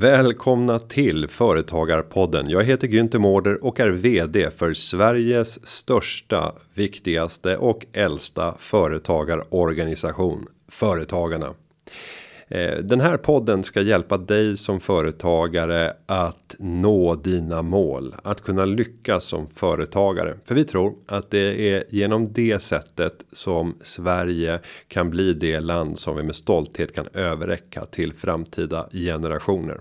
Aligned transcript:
Välkomna 0.00 0.78
till 0.78 1.28
Företagarpodden. 1.28 2.50
Jag 2.50 2.64
heter 2.64 2.88
Günther 2.88 3.18
Mårder 3.18 3.64
och 3.64 3.80
är 3.80 3.88
VD 3.88 4.50
för 4.50 4.74
Sveriges 4.74 5.66
största, 5.66 6.54
viktigaste 6.74 7.56
och 7.56 7.86
äldsta 7.92 8.54
företagarorganisation 8.58 10.46
Företagarna. 10.68 11.54
Eh, 12.48 12.78
den 12.78 13.00
här 13.00 13.16
podden 13.16 13.62
ska 13.62 13.80
hjälpa 13.82 14.18
dig 14.18 14.56
som 14.56 14.80
företagare 14.80 15.96
att 16.06 16.54
nå 16.58 17.14
dina 17.14 17.62
mål. 17.62 18.14
Att 18.22 18.40
kunna 18.40 18.64
lyckas 18.64 19.24
som 19.24 19.46
företagare. 19.46 20.36
För 20.44 20.54
vi 20.54 20.64
tror 20.64 20.94
att 21.06 21.30
det 21.30 21.70
är 21.70 21.84
genom 21.90 22.32
det 22.32 22.62
sättet 22.62 23.24
som 23.32 23.74
Sverige 23.82 24.60
kan 24.88 25.10
bli 25.10 25.32
det 25.32 25.60
land 25.60 25.98
som 25.98 26.16
vi 26.16 26.22
med 26.22 26.36
stolthet 26.36 26.94
kan 26.94 27.06
överräcka 27.14 27.84
till 27.84 28.12
framtida 28.12 28.88
generationer. 28.92 29.80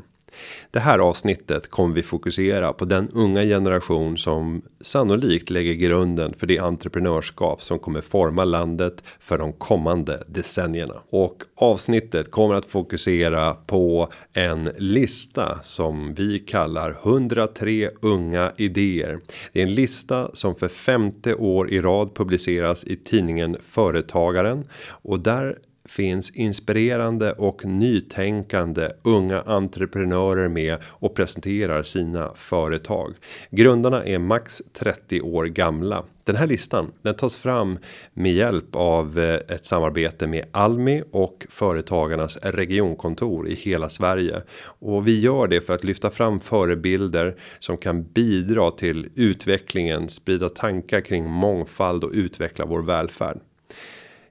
Det 0.71 0.79
här 0.79 0.99
avsnittet 0.99 1.69
kommer 1.69 1.95
vi 1.95 2.03
fokusera 2.03 2.73
på 2.73 2.85
den 2.85 3.09
unga 3.09 3.43
generation 3.43 4.17
som 4.17 4.61
sannolikt 4.81 5.49
lägger 5.49 5.73
grunden 5.73 6.33
för 6.33 6.47
det 6.47 6.59
entreprenörskap 6.59 7.61
som 7.61 7.79
kommer 7.79 8.01
forma 8.01 8.43
landet 8.43 9.03
för 9.19 9.37
de 9.37 9.53
kommande 9.53 10.23
decennierna. 10.27 10.93
Och 11.09 11.43
avsnittet 11.55 12.31
kommer 12.31 12.55
att 12.55 12.65
fokusera 12.65 13.53
på 13.53 14.09
en 14.33 14.69
lista 14.77 15.59
som 15.61 16.13
vi 16.13 16.39
kallar 16.39 16.97
103 17.03 17.89
unga 18.01 18.51
idéer. 18.57 19.19
Det 19.53 19.59
är 19.59 19.63
en 19.63 19.73
lista 19.73 20.29
som 20.33 20.55
för 20.55 20.67
femte 20.67 21.35
år 21.35 21.69
i 21.69 21.81
rad 21.81 22.15
publiceras 22.15 22.83
i 22.83 22.95
tidningen 22.95 23.57
Företagaren 23.63 24.63
och 25.01 25.19
där 25.19 25.57
finns 25.89 26.31
inspirerande 26.31 27.33
och 27.33 27.65
nytänkande 27.65 28.89
unga 29.03 29.41
entreprenörer 29.41 30.49
med 30.49 30.77
och 30.85 31.15
presenterar 31.15 31.83
sina 31.83 32.31
företag. 32.35 33.13
Grundarna 33.51 34.03
är 34.03 34.19
max 34.19 34.61
30 34.73 35.21
år 35.21 35.45
gamla. 35.45 36.03
Den 36.23 36.35
här 36.35 36.47
listan 36.47 36.91
den 37.01 37.15
tas 37.15 37.37
fram 37.37 37.77
med 38.13 38.33
hjälp 38.33 38.75
av 38.75 39.19
eh, 39.19 39.55
ett 39.55 39.65
samarbete 39.65 40.27
med 40.27 40.45
Almi 40.51 41.03
och 41.11 41.45
företagarnas 41.49 42.37
regionkontor 42.37 43.47
i 43.47 43.55
hela 43.55 43.89
Sverige 43.89 44.41
och 44.61 45.07
vi 45.07 45.19
gör 45.19 45.47
det 45.47 45.61
för 45.61 45.73
att 45.73 45.83
lyfta 45.83 46.09
fram 46.09 46.39
förebilder 46.39 47.35
som 47.59 47.77
kan 47.77 48.03
bidra 48.03 48.71
till 48.71 49.09
utvecklingen, 49.15 50.09
sprida 50.09 50.49
tankar 50.49 51.01
kring 51.01 51.29
mångfald 51.29 52.03
och 52.03 52.11
utveckla 52.13 52.65
vår 52.65 52.81
välfärd. 52.81 53.39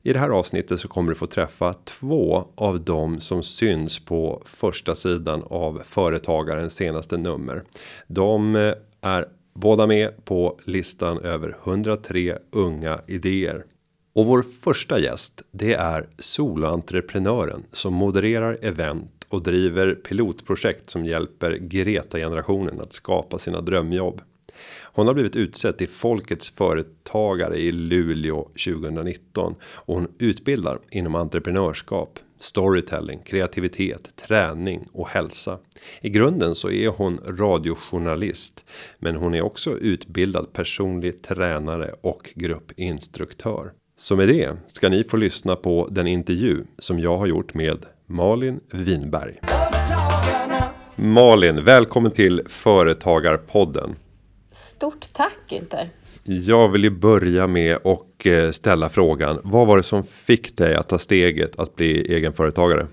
I 0.02 0.12
det 0.12 0.18
här 0.18 0.28
avsnittet 0.28 0.80
så 0.80 0.88
kommer 0.88 1.08
du 1.08 1.14
få 1.14 1.27
träffa 1.27 1.72
två 1.72 2.48
av 2.54 2.84
dem 2.84 3.20
som 3.20 3.42
syns 3.42 4.04
på 4.04 4.42
första 4.46 4.96
sidan 4.96 5.42
av 5.46 5.82
företagarens 5.84 6.74
senaste 6.74 7.16
nummer. 7.16 7.62
De 8.06 8.56
eh, 8.56 8.74
är 9.00 9.28
båda 9.54 9.86
med 9.86 10.24
på 10.24 10.58
listan 10.64 11.19
över 11.19 11.56
103 11.64 12.38
unga 12.50 13.00
idéer. 13.06 13.64
Och 14.12 14.26
vår 14.26 14.44
första 14.62 14.98
gäst, 14.98 15.42
det 15.50 15.74
är 15.74 16.08
soloentreprenören 16.19 17.64
som 17.72 17.94
modererar 17.94 18.58
event 18.62 19.26
och 19.28 19.42
driver 19.42 19.94
pilotprojekt 19.94 20.91
som 20.91 21.04
hjälper 21.04 21.52
Greta 21.52 22.19
generationen 22.19 22.80
att 22.80 22.92
skapa 22.92 23.38
sina 23.38 23.60
drömjobb. 23.60 24.20
Hon 24.98 25.06
har 25.06 25.14
blivit 25.14 25.36
utsedd 25.36 25.78
till 25.78 25.88
folkets 25.88 26.50
företagare 26.50 27.58
i 27.58 27.72
Luleå 27.72 28.42
2019 28.42 29.54
och 29.62 29.94
hon 29.94 30.09
utbildar 30.19 30.78
inom 30.91 31.14
entreprenörskap, 31.14 32.19
storytelling, 32.38 33.19
kreativitet, 33.25 34.16
träning 34.16 34.88
och 34.92 35.09
hälsa. 35.09 35.59
I 36.00 36.09
grunden 36.09 36.54
så 36.54 36.70
är 36.70 36.88
hon 36.88 37.20
radiojournalist, 37.26 38.64
men 38.98 39.16
hon 39.16 39.34
är 39.34 39.42
också 39.42 39.78
utbildad 39.78 40.53
personlig 40.53 41.22
tränare 41.22 41.94
och 42.00 42.30
gruppinstruktör. 42.34 43.72
Så 43.97 44.16
med 44.16 44.28
det 44.28 44.56
ska 44.66 44.88
ni 44.88 45.04
få 45.04 45.16
lyssna 45.16 45.56
på 45.56 45.88
den 45.91 46.06
intervju 46.06 46.65
som 46.78 46.98
jag 46.98 47.19
har 47.19 47.26
gjort 47.26 47.54
med 47.54 47.86
Malin 48.06 48.60
Winberg. 48.72 49.41
Malin, 50.97 51.65
välkommen 51.65 52.12
till 52.12 52.42
Företagarpodden. 52.47 53.97
Stort 54.58 55.12
tack 55.12 55.38
Günther. 55.48 55.88
Jag 56.24 56.69
vill 56.69 56.84
ju 56.84 56.91
börja 56.91 57.46
med 57.46 57.76
och 57.76 58.26
eh, 58.26 58.50
ställa 58.50 58.88
frågan. 58.88 59.41
Vad 59.44 59.66
var 59.66 59.76
det 59.76 59.82
som 59.82 60.04
fick 60.04 60.56
dig 60.56 60.74
att 60.74 60.88
ta 60.88 60.98
steget 60.98 61.58
att 61.58 61.76
bli 61.76 62.14
egenföretagare? 62.14 62.86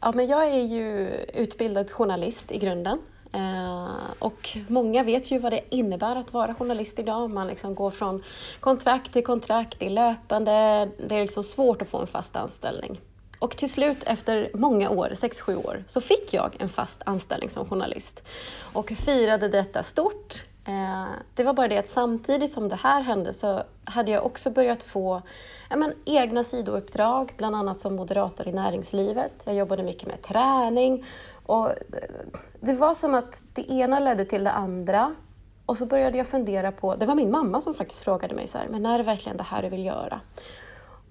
Ja, 0.00 0.12
men 0.14 0.26
jag 0.26 0.48
är 0.48 0.62
ju 0.62 1.08
utbildad 1.34 1.90
journalist 1.90 2.52
i 2.52 2.58
grunden. 2.58 2.98
Eh, 3.32 3.88
och 4.18 4.58
många 4.68 5.02
vet 5.02 5.30
ju 5.30 5.38
vad 5.38 5.52
det 5.52 5.60
innebär 5.70 6.16
att 6.16 6.32
vara 6.32 6.54
journalist 6.54 6.98
idag. 6.98 7.30
Man 7.30 7.46
liksom 7.46 7.74
går 7.74 7.90
från 7.90 8.22
kontrakt 8.60 9.12
till 9.12 9.24
kontrakt, 9.24 9.76
det 9.78 9.86
är 9.86 9.90
löpande, 9.90 10.88
det 11.08 11.14
är 11.16 11.20
liksom 11.20 11.44
svårt 11.44 11.82
att 11.82 11.88
få 11.88 11.98
en 11.98 12.06
fast 12.06 12.36
anställning. 12.36 13.00
Och 13.44 13.56
till 13.56 13.72
slut 13.72 14.02
efter 14.06 14.50
många 14.54 14.90
år, 14.90 15.08
6-7 15.08 15.66
år, 15.66 15.84
så 15.86 16.00
fick 16.00 16.34
jag 16.34 16.56
en 16.58 16.68
fast 16.68 17.02
anställning 17.06 17.50
som 17.50 17.68
journalist. 17.68 18.22
Och 18.72 18.90
firade 18.90 19.48
detta 19.48 19.82
stort. 19.82 20.44
Eh, 20.64 21.06
det 21.34 21.44
var 21.44 21.52
bara 21.52 21.68
det 21.68 21.78
att 21.78 21.88
samtidigt 21.88 22.52
som 22.52 22.68
det 22.68 22.76
här 22.76 23.02
hände 23.02 23.32
så 23.32 23.62
hade 23.84 24.10
jag 24.10 24.26
också 24.26 24.50
börjat 24.50 24.82
få 24.82 25.22
men, 25.70 25.92
egna 26.04 26.44
sidouppdrag, 26.44 27.32
bland 27.36 27.56
annat 27.56 27.78
som 27.78 27.96
moderator 27.96 28.48
i 28.48 28.52
näringslivet. 28.52 29.32
Jag 29.44 29.54
jobbade 29.54 29.82
mycket 29.82 30.08
med 30.08 30.22
träning 30.22 31.04
och 31.46 31.70
eh, 31.70 31.74
det 32.60 32.72
var 32.72 32.94
som 32.94 33.14
att 33.14 33.42
det 33.54 33.70
ena 33.70 33.98
ledde 33.98 34.24
till 34.24 34.44
det 34.44 34.52
andra. 34.52 35.14
Och 35.66 35.78
så 35.78 35.86
började 35.86 36.18
jag 36.18 36.26
fundera 36.26 36.72
på, 36.72 36.94
det 36.94 37.06
var 37.06 37.14
min 37.14 37.30
mamma 37.30 37.60
som 37.60 37.74
faktiskt 37.74 38.00
frågade 38.00 38.34
mig 38.34 38.48
så 38.48 38.58
här, 38.58 38.66
men 38.68 38.86
är 38.86 38.98
det 38.98 39.04
verkligen 39.04 39.36
det 39.36 39.44
här 39.44 39.62
du 39.62 39.68
vill 39.68 39.84
göra? 39.84 40.20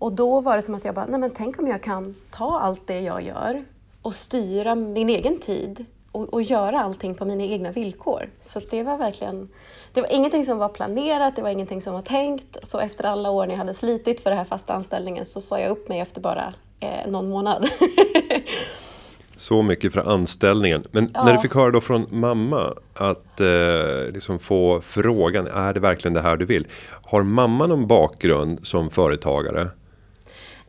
Och 0.03 0.13
då 0.13 0.41
var 0.41 0.55
det 0.55 0.61
som 0.61 0.75
att 0.75 0.85
jag 0.85 0.95
bara, 0.95 1.05
nej 1.05 1.19
men 1.19 1.31
tänk 1.31 1.59
om 1.59 1.67
jag 1.67 1.83
kan 1.83 2.15
ta 2.31 2.59
allt 2.59 2.87
det 2.87 2.99
jag 2.99 3.21
gör 3.21 3.63
och 4.01 4.15
styra 4.15 4.75
min 4.75 5.09
egen 5.09 5.39
tid 5.39 5.85
och, 6.11 6.33
och 6.33 6.41
göra 6.41 6.81
allting 6.81 7.15
på 7.15 7.25
mina 7.25 7.43
egna 7.43 7.71
villkor. 7.71 8.29
Så 8.41 8.61
det 8.71 8.83
var 8.83 8.97
verkligen, 8.97 9.49
det 9.93 10.01
var 10.01 10.13
ingenting 10.13 10.45
som 10.45 10.57
var 10.57 10.69
planerat, 10.69 11.35
det 11.35 11.41
var 11.41 11.49
ingenting 11.49 11.81
som 11.81 11.93
var 11.93 12.01
tänkt. 12.01 12.57
Så 12.63 12.79
efter 12.79 13.03
alla 13.03 13.29
år 13.29 13.45
när 13.45 13.53
jag 13.53 13.57
hade 13.57 13.73
slitit 13.73 14.21
för 14.21 14.29
den 14.29 14.39
här 14.39 14.45
fasta 14.45 14.73
anställningen 14.73 15.25
så 15.25 15.41
sa 15.41 15.59
jag 15.59 15.71
upp 15.71 15.89
mig 15.89 15.99
efter 15.99 16.21
bara 16.21 16.53
eh, 16.79 17.11
någon 17.11 17.29
månad. 17.29 17.67
Så 19.35 19.61
mycket 19.61 19.93
för 19.93 20.13
anställningen. 20.13 20.83
Men 20.91 21.11
ja. 21.13 21.23
när 21.25 21.33
du 21.33 21.39
fick 21.39 21.55
höra 21.55 21.71
då 21.71 21.81
från 21.81 22.07
mamma 22.09 22.73
att 22.93 23.41
eh, 23.41 24.11
liksom 24.13 24.39
få 24.39 24.81
frågan, 24.81 25.47
är 25.47 25.73
det 25.73 25.79
verkligen 25.79 26.13
det 26.13 26.21
här 26.21 26.37
du 26.37 26.45
vill? 26.45 26.67
Har 27.03 27.23
mamma 27.23 27.67
någon 27.67 27.87
bakgrund 27.87 28.67
som 28.67 28.89
företagare? 28.89 29.67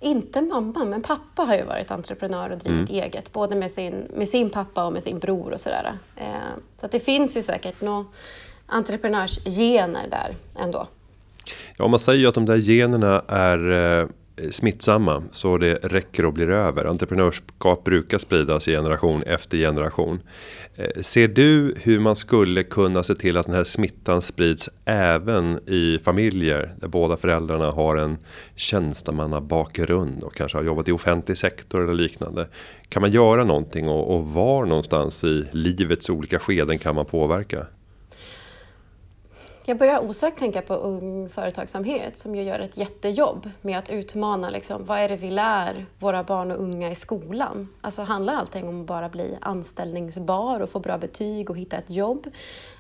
Inte 0.05 0.41
mamma, 0.41 0.85
men 0.85 1.03
pappa 1.03 1.43
har 1.43 1.57
ju 1.57 1.65
varit 1.65 1.91
entreprenör 1.91 2.51
och 2.51 2.59
drivit 2.59 2.91
mm. 2.91 3.03
eget. 3.03 3.33
Både 3.33 3.57
med 3.57 3.71
sin, 3.71 4.09
med 4.17 4.29
sin 4.29 4.51
pappa 4.51 4.85
och 4.85 4.93
med 4.93 5.03
sin 5.03 5.19
bror 5.19 5.53
och 5.53 5.61
sådär. 5.61 5.99
Eh, 6.17 6.27
så 6.81 6.87
att 6.87 6.93
det 6.93 7.01
finns 7.01 7.37
ju 7.37 7.43
säkert 7.43 7.81
några 7.81 8.05
entreprenörsgener 8.67 10.09
där 10.11 10.35
ändå. 10.63 10.87
Ja, 11.79 11.89
man 11.89 11.99
säger 11.99 12.21
ju 12.21 12.27
att 12.27 12.35
de 12.35 12.47
där 12.47 12.57
generna 12.57 13.23
är 13.29 13.71
eh, 13.71 14.07
Eh, 14.37 14.51
smittsamma 14.51 15.23
så 15.31 15.59
det 15.59 15.75
räcker 15.75 16.25
och 16.25 16.33
blir 16.33 16.51
över. 16.51 16.85
Entreprenörskap 16.85 17.85
brukar 17.85 18.19
spridas 18.19 18.65
generation 18.65 19.23
efter 19.23 19.59
generation. 19.59 20.21
Eh, 20.77 21.01
ser 21.01 21.29
du 21.29 21.75
hur 21.83 22.01
man 22.01 22.17
skulle 22.17 22.63
kunna 22.63 23.03
se 23.03 23.15
till 23.15 23.37
att 23.37 23.47
den 23.47 23.55
här 23.55 23.65
smittan 23.65 24.23
sprids 24.23 24.71
även 24.85 25.59
i 25.67 25.99
familjer 25.99 26.75
där 26.81 26.89
båda 26.89 27.17
föräldrarna 27.17 27.71
har 27.71 27.97
en 27.97 28.19
tjänstemannabakgrund 28.55 30.25
och 30.25 30.35
kanske 30.35 30.59
har 30.59 30.65
jobbat 30.65 30.89
i 30.89 30.93
offentlig 30.93 31.39
sektor 31.39 31.85
eller 31.85 31.95
liknande. 31.95 32.49
Kan 32.89 33.01
man 33.01 33.13
göra 33.13 33.45
någonting 33.45 33.89
och, 33.89 34.17
och 34.17 34.27
var 34.27 34.65
någonstans 34.65 35.25
i 35.25 35.45
livets 35.51 36.11
olika 36.11 36.39
skeden 36.39 36.79
kan 36.79 36.95
man 36.95 37.07
påverka? 37.07 37.67
Jag 39.67 39.79
börjar 39.79 39.99
osökt 39.99 40.39
tänka 40.39 40.63
på 40.63 40.75
Ung 40.75 41.29
Företagsamhet 41.29 42.19
som 42.19 42.35
ju 42.35 42.43
gör 42.43 42.59
ett 42.59 42.77
jättejobb 42.77 43.51
med 43.61 43.79
att 43.79 43.91
utmana 43.91 44.51
liksom, 44.51 44.85
vad 44.85 44.99
är 44.99 45.09
det 45.09 45.17
vi 45.17 45.31
lär 45.31 45.87
våra 45.99 46.23
barn 46.23 46.51
och 46.51 46.63
unga 46.63 46.91
i 46.91 46.95
skolan? 46.95 47.69
Alltså 47.81 48.03
handlar 48.03 48.35
allting 48.35 48.69
om 48.69 48.81
att 48.81 48.87
bara 48.87 49.09
bli 49.09 49.39
anställningsbar 49.41 50.61
och 50.61 50.71
få 50.71 50.79
bra 50.79 50.99
betyg 50.99 51.51
och 51.51 51.57
hitta 51.57 51.77
ett 51.77 51.91
jobb? 51.91 52.27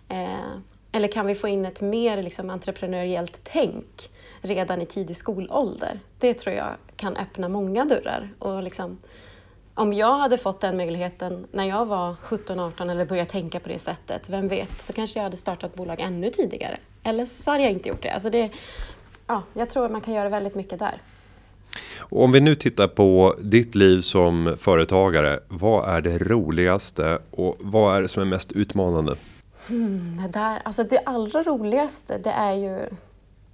Eh, 0.09 0.57
eller 0.93 1.09
kan 1.09 1.27
vi 1.27 1.35
få 1.35 1.49
in 1.49 1.65
ett 1.65 1.81
mer 1.81 2.23
liksom, 2.23 2.51
entreprenöriellt 2.51 3.41
tänk 3.45 4.11
redan 4.41 4.83
i 4.83 4.87
tidig 4.87 5.17
skolålder? 5.17 6.01
Det 6.19 6.35
tror 6.35 6.55
jag 6.55 6.77
kan 6.97 7.17
öppna 7.17 7.49
många 7.49 7.85
dörrar 7.85 8.31
och 8.39 8.63
liksom, 8.63 8.99
om 9.75 9.93
jag 9.93 10.19
hade 10.19 10.39
fått 10.39 10.61
den 10.61 10.77
möjligheten 10.77 11.47
när 11.53 11.65
jag 11.65 11.87
var 11.87 12.15
17-18 12.23 12.91
eller 12.91 13.05
började 13.05 13.31
tänka 13.31 13.61
på 13.61 13.69
det 13.69 13.79
sättet, 13.79 14.29
vem 14.29 14.49
vet, 14.49 14.87
då 14.87 14.93
kanske 14.93 15.19
jag 15.19 15.25
hade 15.25 15.37
startat 15.37 15.75
bolag 15.75 16.01
ännu 16.01 16.31
tidigare. 16.31 16.79
Eller 17.03 17.27
så 17.27 17.51
hade 17.51 17.63
jag 17.63 17.73
inte 17.73 17.89
gjort 17.89 18.03
det. 18.03 18.11
Alltså 18.11 18.31
det 18.31 18.51
ja, 19.27 19.43
jag 19.53 19.71
tror 19.71 19.85
att 19.85 19.91
man 19.91 20.01
kan 20.01 20.15
göra 20.15 20.29
väldigt 20.29 20.55
mycket 20.55 20.79
där. 20.79 20.99
Och 21.99 22.25
om 22.25 22.33
vi 22.33 22.41
nu 22.41 22.55
tittar 22.55 22.89
på 22.89 23.37
ditt 23.41 23.75
liv 23.75 24.01
som 24.01 24.57
företagare. 24.59 25.41
Vad 25.49 25.97
är 25.97 26.01
det 26.01 26.19
roligaste 26.19 27.19
och 27.31 27.57
vad 27.61 27.97
är 27.97 28.03
det 28.03 28.09
som 28.09 28.23
är 28.23 28.27
mest 28.27 28.53
utmanande? 28.53 29.17
Hmm, 29.69 30.23
det, 30.23 30.29
där, 30.29 30.63
alltså 30.65 30.83
det 30.83 30.99
allra 30.99 31.43
roligaste 31.43 32.19
det 32.19 32.31
är 32.31 32.53
ju 32.53 32.89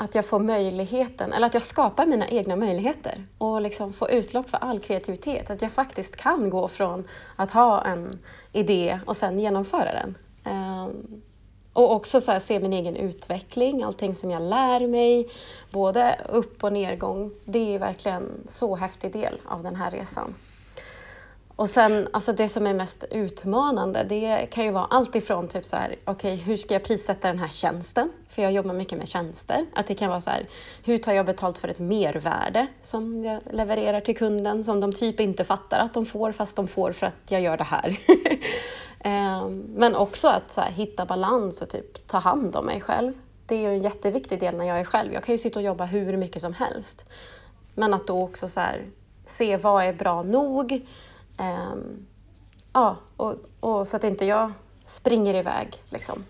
att 0.00 0.14
jag 0.14 0.26
får 0.26 0.38
möjligheten, 0.38 1.32
eller 1.32 1.46
att 1.46 1.54
jag 1.54 1.62
skapar 1.62 2.06
mina 2.06 2.28
egna 2.28 2.56
möjligheter 2.56 3.26
och 3.38 3.60
liksom 3.60 3.92
får 3.92 4.10
utlopp 4.10 4.50
för 4.50 4.58
all 4.58 4.80
kreativitet. 4.80 5.50
Att 5.50 5.62
jag 5.62 5.72
faktiskt 5.72 6.16
kan 6.16 6.50
gå 6.50 6.68
från 6.68 7.08
att 7.36 7.50
ha 7.50 7.84
en 7.84 8.18
idé 8.52 9.00
och 9.06 9.16
sen 9.16 9.40
genomföra 9.40 9.92
den. 9.92 10.14
Ehm, 10.44 11.22
och 11.72 11.92
också 11.94 12.20
så 12.20 12.40
se 12.40 12.60
min 12.60 12.72
egen 12.72 12.96
utveckling, 12.96 13.82
allting 13.82 14.14
som 14.14 14.30
jag 14.30 14.42
lär 14.42 14.86
mig, 14.86 15.28
både 15.70 16.20
upp 16.28 16.64
och 16.64 16.72
nedgång. 16.72 17.30
Det 17.44 17.74
är 17.74 17.78
verkligen 17.78 18.30
så 18.48 18.76
häftig 18.76 19.12
del 19.12 19.40
av 19.44 19.62
den 19.62 19.76
här 19.76 19.90
resan. 19.90 20.34
Och 21.60 21.70
sen, 21.70 22.08
alltså 22.12 22.32
det 22.32 22.48
som 22.48 22.66
är 22.66 22.74
mest 22.74 23.04
utmanande, 23.10 24.04
det 24.04 24.46
kan 24.50 24.64
ju 24.64 24.70
vara 24.70 24.84
allt 24.84 25.14
ifrån 25.14 25.48
typ 25.48 25.64
så 25.64 25.76
här, 25.76 25.96
okej, 26.04 26.34
okay, 26.34 26.44
hur 26.44 26.56
ska 26.56 26.74
jag 26.74 26.84
prissätta 26.84 27.28
den 27.28 27.38
här 27.38 27.48
tjänsten? 27.48 28.12
För 28.28 28.42
jag 28.42 28.52
jobbar 28.52 28.74
mycket 28.74 28.98
med 28.98 29.08
tjänster. 29.08 29.66
Att 29.74 29.86
det 29.86 29.94
kan 29.94 30.08
vara 30.08 30.20
så 30.20 30.30
här, 30.30 30.46
hur 30.84 30.98
tar 30.98 31.12
jag 31.12 31.26
betalt 31.26 31.58
för 31.58 31.68
ett 31.68 31.78
mervärde 31.78 32.66
som 32.82 33.24
jag 33.24 33.40
levererar 33.50 34.00
till 34.00 34.16
kunden 34.16 34.64
som 34.64 34.80
de 34.80 34.92
typ 34.92 35.20
inte 35.20 35.44
fattar 35.44 35.78
att 35.78 35.94
de 35.94 36.06
får 36.06 36.32
fast 36.32 36.56
de 36.56 36.68
får 36.68 36.92
för 36.92 37.06
att 37.06 37.14
jag 37.28 37.40
gör 37.40 37.56
det 37.56 37.64
här. 37.64 37.98
Ehm, 39.04 39.64
men 39.76 39.96
också 39.96 40.28
att 40.28 40.56
här, 40.56 40.70
hitta 40.70 41.06
balans 41.06 41.62
och 41.62 41.68
typ 41.68 42.06
ta 42.06 42.18
hand 42.18 42.56
om 42.56 42.66
mig 42.66 42.80
själv. 42.80 43.12
Det 43.46 43.54
är 43.54 43.60
ju 43.60 43.76
en 43.76 43.82
jätteviktig 43.82 44.40
del 44.40 44.56
när 44.56 44.64
jag 44.64 44.80
är 44.80 44.84
själv. 44.84 45.12
Jag 45.12 45.24
kan 45.24 45.34
ju 45.34 45.38
sitta 45.38 45.58
och 45.58 45.64
jobba 45.64 45.84
hur 45.84 46.16
mycket 46.16 46.42
som 46.42 46.54
helst. 46.54 47.04
Men 47.74 47.94
att 47.94 48.06
då 48.06 48.22
också 48.22 48.48
så 48.48 48.60
här, 48.60 48.86
se 49.26 49.56
vad 49.56 49.84
är 49.84 49.92
bra 49.92 50.22
nog? 50.22 50.86
Um, 51.40 52.06
ja, 52.72 52.96
och, 53.16 53.34
och, 53.60 53.88
så 53.88 53.96
att 53.96 54.04
inte 54.04 54.24
jag 54.24 54.52
springer 54.86 55.34
iväg. 55.34 55.68
Liksom. 55.88 56.24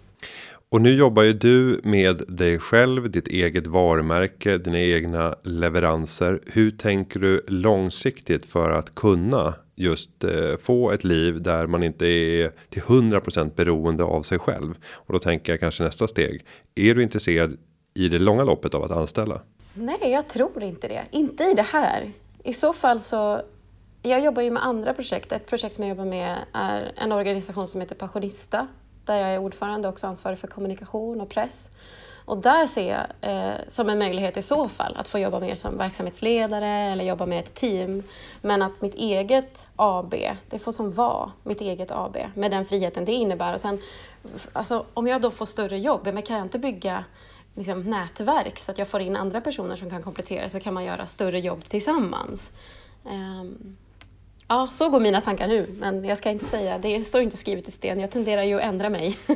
Och 0.69 0.81
nu 0.81 0.95
jobbar 0.95 1.23
ju 1.23 1.33
du 1.33 1.81
med 1.85 2.23
dig 2.29 2.59
själv, 2.59 3.11
ditt 3.11 3.29
eget 3.29 3.67
varumärke, 3.67 4.59
dina 4.59 4.81
egna 4.81 5.35
leveranser. 5.43 6.41
Hur 6.47 6.71
tänker 6.71 7.21
du 7.21 7.45
långsiktigt 7.49 8.47
för 8.47 8.71
att 8.71 8.95
kunna 8.95 9.55
just 9.75 10.25
eh, 10.25 10.57
få 10.57 10.91
ett 10.91 11.05
liv 11.05 11.43
där 11.43 11.67
man 11.67 11.83
inte 11.83 12.07
är 12.07 12.53
till 12.69 12.83
100% 12.83 13.55
beroende 13.55 14.05
av 14.05 14.23
sig 14.23 14.39
själv? 14.39 14.75
Och 14.93 15.13
då 15.13 15.19
tänker 15.19 15.53
jag 15.53 15.61
kanske 15.61 15.85
nästa 15.85 16.09
steg. 16.09 16.45
Är 16.75 16.95
du 16.95 17.03
intresserad 17.03 17.57
i 17.95 18.09
det 18.09 18.19
långa 18.19 18.45
loppet 18.45 18.75
av 18.75 18.85
att 18.85 18.91
anställa? 18.91 19.41
Nej, 19.75 20.11
jag 20.11 20.29
tror 20.29 20.63
inte 20.63 20.89
det. 20.89 21.05
Inte 21.11 21.45
i 21.45 21.55
det 21.55 21.63
här. 21.63 22.13
I 22.45 22.53
så 22.53 22.73
fall 22.73 23.01
så 23.01 23.43
jag 24.03 24.21
jobbar 24.21 24.43
ju 24.43 24.51
med 24.51 24.65
andra 24.65 24.95
projekt. 24.95 25.33
Ett 25.33 25.47
projekt 25.47 25.75
som 25.75 25.85
jag 25.85 25.89
jobbar 25.89 26.05
med 26.05 26.39
är 26.53 26.93
en 26.97 27.13
organisation 27.13 27.69
som 27.69 27.81
heter 27.81 27.95
Passionista 27.95 28.67
där 29.05 29.17
jag 29.17 29.31
är 29.31 29.39
ordförande 29.39 29.89
och 29.89 29.95
också 29.95 30.07
ansvarig 30.07 30.39
för 30.39 30.49
kommunikation 30.49 31.21
och 31.21 31.29
press. 31.29 31.71
Och 32.25 32.39
där 32.39 32.67
ser 32.67 32.91
jag 32.91 33.31
eh, 33.31 33.55
som 33.69 33.89
en 33.89 33.99
möjlighet 33.99 34.37
i 34.37 34.43
så 34.43 34.69
fall 34.69 34.97
att 34.97 35.09
få 35.09 35.19
jobba 35.19 35.41
mer 35.41 35.55
som 35.55 35.79
verksamhetsledare 35.79 36.69
eller 36.69 37.05
jobba 37.05 37.27
med 37.27 37.39
ett 37.39 37.55
team. 37.55 38.03
Men 38.43 38.63
att 38.63 38.81
mitt 38.81 38.95
eget 38.95 39.67
AB, 39.77 40.15
det 40.51 40.59
får 40.59 40.73
som 40.73 40.93
vara 40.93 41.33
mitt 41.43 41.61
eget 41.61 41.91
AB 41.91 42.17
med 42.35 42.51
den 42.51 42.67
friheten 42.67 43.05
det 43.05 43.13
innebär. 43.13 43.55
Och 43.55 43.61
sen, 43.61 43.79
alltså, 44.53 44.85
om 44.95 45.07
jag 45.07 45.23
då 45.23 45.31
får 45.31 45.47
större 45.47 45.79
jobb, 45.79 46.11
men 46.15 46.23
kan 46.23 46.37
jag 46.37 46.47
inte 46.47 46.59
bygga 46.59 47.05
liksom, 47.55 47.83
nätverk 47.83 48.59
så 48.59 48.73
att 48.73 48.79
jag 48.79 48.89
får 48.89 49.01
in 49.01 49.17
andra 49.17 49.41
personer 49.41 49.77
som 49.77 49.91
kan 49.91 50.03
komplettera 50.03 50.49
så 50.49 50.61
kan 50.61 50.75
man 50.75 50.85
göra 50.85 51.07
större 51.07 51.41
jobb 51.41 51.65
tillsammans. 51.69 52.53
Um, 53.05 53.77
Ja, 54.53 54.69
så 54.73 54.89
går 54.89 55.01
mina 55.01 55.21
tankar 55.21 55.49
nu, 55.49 55.67
men 55.79 56.05
jag 56.05 56.19
ska 56.19 56.31
inte 56.31 56.45
säga, 56.45 56.79
det 56.79 57.05
står 57.05 57.21
inte 57.21 57.37
skrivet 57.37 57.69
i 57.69 57.71
sten. 57.71 58.01
Jag 58.01 58.11
tenderar 58.11 58.43
ju 58.43 58.55
att 58.55 58.63
ändra 58.63 58.91
mig. 58.91 59.19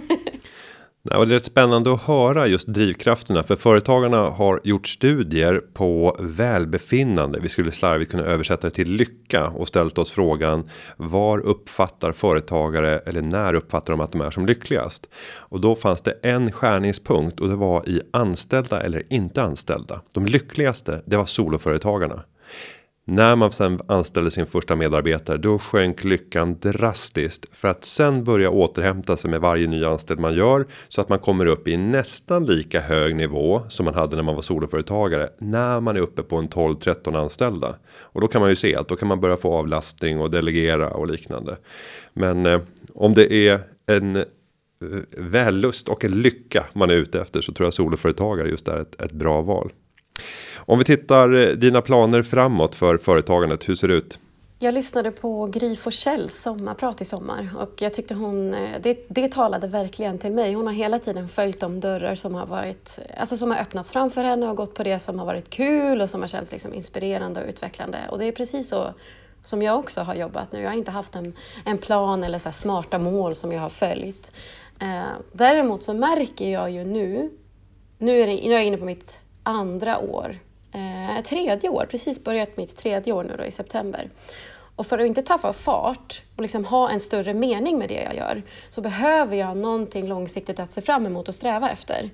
Och 1.16 1.26
det 1.26 1.34
är 1.34 1.36
rätt 1.36 1.44
spännande 1.44 1.92
att 1.92 2.02
höra 2.02 2.46
just 2.46 2.68
drivkrafterna 2.68 3.42
för 3.42 3.56
företagarna 3.56 4.30
har 4.30 4.60
gjort 4.64 4.86
studier 4.86 5.62
på 5.74 6.16
välbefinnande. 6.20 7.40
Vi 7.40 7.48
skulle 7.48 7.72
slarvigt 7.72 8.10
kunna 8.10 8.22
översätta 8.22 8.68
det 8.68 8.74
till 8.74 8.92
lycka 8.92 9.48
och 9.48 9.68
ställt 9.68 9.98
oss 9.98 10.10
frågan 10.10 10.68
var 10.96 11.38
uppfattar 11.38 12.12
företagare 12.12 12.98
eller 12.98 13.22
när 13.22 13.54
uppfattar 13.54 13.92
de 13.92 14.00
att 14.00 14.12
de 14.12 14.20
är 14.20 14.30
som 14.30 14.46
lyckligast? 14.46 15.08
Och 15.36 15.60
då 15.60 15.74
fanns 15.76 16.02
det 16.02 16.18
en 16.22 16.52
skärningspunkt 16.52 17.40
och 17.40 17.48
det 17.48 17.56
var 17.56 17.88
i 17.88 18.00
anställda 18.12 18.80
eller 18.80 19.12
inte 19.12 19.42
anställda. 19.42 20.00
De 20.12 20.26
lyckligaste, 20.26 21.02
det 21.06 21.16
var 21.16 21.26
soloföretagarna. 21.26 22.22
När 23.06 23.36
man 23.36 23.52
sen 23.52 23.80
anställde 23.86 24.30
sin 24.30 24.46
första 24.46 24.76
medarbetare 24.76 25.36
då 25.36 25.58
sjönk 25.58 26.04
lyckan 26.04 26.58
drastiskt 26.58 27.56
för 27.56 27.68
att 27.68 27.84
sen 27.84 28.24
börja 28.24 28.50
återhämta 28.50 29.16
sig 29.16 29.30
med 29.30 29.40
varje 29.40 29.66
ny 29.66 29.84
anställd 29.84 30.20
man 30.20 30.34
gör 30.34 30.66
så 30.88 31.00
att 31.00 31.08
man 31.08 31.18
kommer 31.18 31.46
upp 31.46 31.68
i 31.68 31.76
nästan 31.76 32.46
lika 32.46 32.80
hög 32.80 33.16
nivå 33.16 33.62
som 33.68 33.84
man 33.84 33.94
hade 33.94 34.16
när 34.16 34.22
man 34.22 34.34
var 34.34 34.42
soloföretagare 34.42 35.30
när 35.38 35.80
man 35.80 35.96
är 35.96 36.00
uppe 36.00 36.22
på 36.22 36.36
en 36.36 36.48
12 36.48 36.76
13 36.76 37.16
anställda 37.16 37.76
och 37.98 38.20
då 38.20 38.28
kan 38.28 38.40
man 38.40 38.50
ju 38.50 38.56
se 38.56 38.76
att 38.76 38.88
då 38.88 38.96
kan 38.96 39.08
man 39.08 39.20
börja 39.20 39.36
få 39.36 39.54
avlastning 39.54 40.20
och 40.20 40.30
delegera 40.30 40.90
och 40.90 41.10
liknande. 41.10 41.56
Men 42.12 42.46
eh, 42.46 42.60
om 42.94 43.14
det 43.14 43.32
är 43.32 43.60
en 43.86 44.16
eh, 44.16 44.24
vällust 45.18 45.88
och 45.88 46.04
en 46.04 46.22
lycka 46.22 46.66
man 46.72 46.90
är 46.90 46.94
ute 46.94 47.20
efter 47.20 47.40
så 47.40 47.52
tror 47.52 47.66
jag 47.66 47.74
soloföretagare 47.74 48.48
just 48.48 48.68
är 48.68 48.80
ett, 48.80 49.00
ett 49.00 49.12
bra 49.12 49.42
val. 49.42 49.70
Om 50.66 50.78
vi 50.78 50.84
tittar 50.84 51.32
eh, 51.32 51.48
dina 51.48 51.82
planer 51.82 52.22
framåt 52.22 52.74
för 52.74 52.98
företagandet, 52.98 53.68
hur 53.68 53.74
ser 53.74 53.88
det 53.88 53.94
ut? 53.94 54.18
Jag 54.58 54.74
lyssnade 54.74 55.10
på 55.10 55.46
Gry 55.46 55.76
Forssells 55.76 56.42
sommarprat 56.42 57.00
i 57.00 57.04
sommar 57.04 57.50
och 57.58 57.82
jag 57.82 57.94
tyckte 57.94 58.14
hon, 58.14 58.54
eh, 58.54 58.70
det, 58.82 59.06
det 59.08 59.32
talade 59.32 59.66
verkligen 59.66 60.18
till 60.18 60.32
mig. 60.32 60.54
Hon 60.54 60.66
har 60.66 60.74
hela 60.74 60.98
tiden 60.98 61.28
följt 61.28 61.60
de 61.60 61.80
dörrar 61.80 62.14
som 62.14 62.34
har 62.34 62.46
varit, 62.46 62.98
alltså 63.16 63.36
som 63.36 63.50
har 63.50 63.58
öppnats 63.58 63.92
framför 63.92 64.24
henne 64.24 64.48
och 64.48 64.56
gått 64.56 64.74
på 64.74 64.82
det 64.82 64.98
som 64.98 65.18
har 65.18 65.26
varit 65.26 65.50
kul 65.50 66.00
och 66.00 66.10
som 66.10 66.20
har 66.20 66.28
känts 66.28 66.52
liksom 66.52 66.74
inspirerande 66.74 67.42
och 67.42 67.48
utvecklande. 67.48 67.98
Och 68.10 68.18
det 68.18 68.24
är 68.24 68.32
precis 68.32 68.68
så 68.68 68.94
som 69.42 69.62
jag 69.62 69.78
också 69.78 70.00
har 70.00 70.14
jobbat 70.14 70.52
nu. 70.52 70.60
Jag 70.60 70.70
har 70.70 70.76
inte 70.76 70.90
haft 70.90 71.14
en, 71.14 71.32
en 71.64 71.78
plan 71.78 72.24
eller 72.24 72.38
så 72.38 72.52
smarta 72.52 72.98
mål 72.98 73.34
som 73.34 73.52
jag 73.52 73.60
har 73.60 73.68
följt. 73.68 74.32
Eh, 74.80 75.02
däremot 75.32 75.82
så 75.82 75.94
märker 75.94 76.52
jag 76.52 76.70
ju 76.70 76.84
nu, 76.84 77.30
nu 77.98 78.20
är, 78.20 78.26
det, 78.26 78.34
nu 78.34 78.50
är 78.50 78.54
jag 78.54 78.64
inne 78.64 78.76
på 78.76 78.84
mitt 78.84 79.18
andra 79.42 79.98
år 79.98 80.36
eh, 80.74 81.22
tredje 81.22 81.68
år, 81.68 81.86
precis 81.90 82.24
börjat 82.24 82.56
mitt 82.56 82.76
tredje 82.76 83.12
år 83.12 83.24
nu 83.24 83.36
då 83.36 83.44
i 83.44 83.50
september. 83.50 84.10
Och 84.76 84.86
för 84.86 84.98
att 84.98 85.06
inte 85.06 85.22
tappa 85.22 85.52
fart 85.52 86.22
och 86.36 86.42
liksom 86.42 86.64
ha 86.64 86.90
en 86.90 87.00
större 87.00 87.34
mening 87.34 87.78
med 87.78 87.88
det 87.88 88.02
jag 88.02 88.16
gör 88.16 88.42
så 88.70 88.80
behöver 88.80 89.36
jag 89.36 89.56
någonting 89.56 90.08
långsiktigt 90.08 90.60
att 90.60 90.72
se 90.72 90.80
fram 90.80 91.06
emot 91.06 91.28
och 91.28 91.34
sträva 91.34 91.70
efter. 91.70 92.10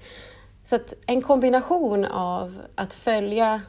Så 0.65 0.77
att 0.77 0.95
en 1.07 1.23
kombination 1.23 2.05
av 2.05 2.63
att 2.75 2.95
följa, 2.95 3.61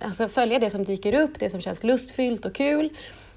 alltså 0.00 0.28
följa 0.28 0.58
det 0.58 0.70
som 0.70 0.84
dyker 0.84 1.14
upp, 1.14 1.30
det 1.38 1.50
som 1.50 1.60
känns 1.60 1.84
lustfyllt 1.84 2.44
och 2.44 2.54
kul 2.54 2.90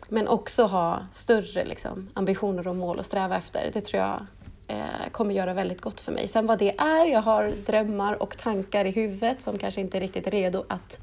men 0.09 0.27
också 0.27 0.63
ha 0.63 1.05
större 1.13 1.65
liksom, 1.65 2.09
ambitioner 2.13 2.67
och 2.67 2.75
mål 2.75 2.99
att 2.99 3.05
sträva 3.05 3.37
efter. 3.37 3.69
Det 3.73 3.81
tror 3.81 4.03
jag 4.03 4.25
eh, 4.69 5.11
kommer 5.11 5.33
göra 5.33 5.53
väldigt 5.53 5.81
gott 5.81 6.01
för 6.01 6.11
mig. 6.11 6.27
Sen 6.27 6.45
vad 6.45 6.59
det 6.59 6.77
är, 6.77 7.05
jag 7.05 7.21
har 7.21 7.53
drömmar 7.65 8.21
och 8.23 8.37
tankar 8.37 8.85
i 8.85 8.91
huvudet 8.91 9.43
som 9.43 9.57
kanske 9.57 9.81
inte 9.81 9.97
är 9.97 10.01
riktigt 10.01 10.27
redo 10.27 10.65
att 10.67 10.99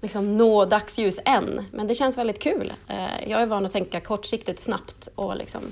liksom, 0.00 0.36
nå 0.36 0.64
dagsljus 0.64 1.20
än. 1.24 1.64
Men 1.72 1.86
det 1.86 1.94
känns 1.94 2.18
väldigt 2.18 2.38
kul. 2.38 2.72
Eh, 2.88 3.28
jag 3.30 3.42
är 3.42 3.46
van 3.46 3.64
att 3.64 3.72
tänka 3.72 4.00
kortsiktigt 4.00 4.60
snabbt 4.60 5.08
och 5.14 5.36
liksom, 5.36 5.62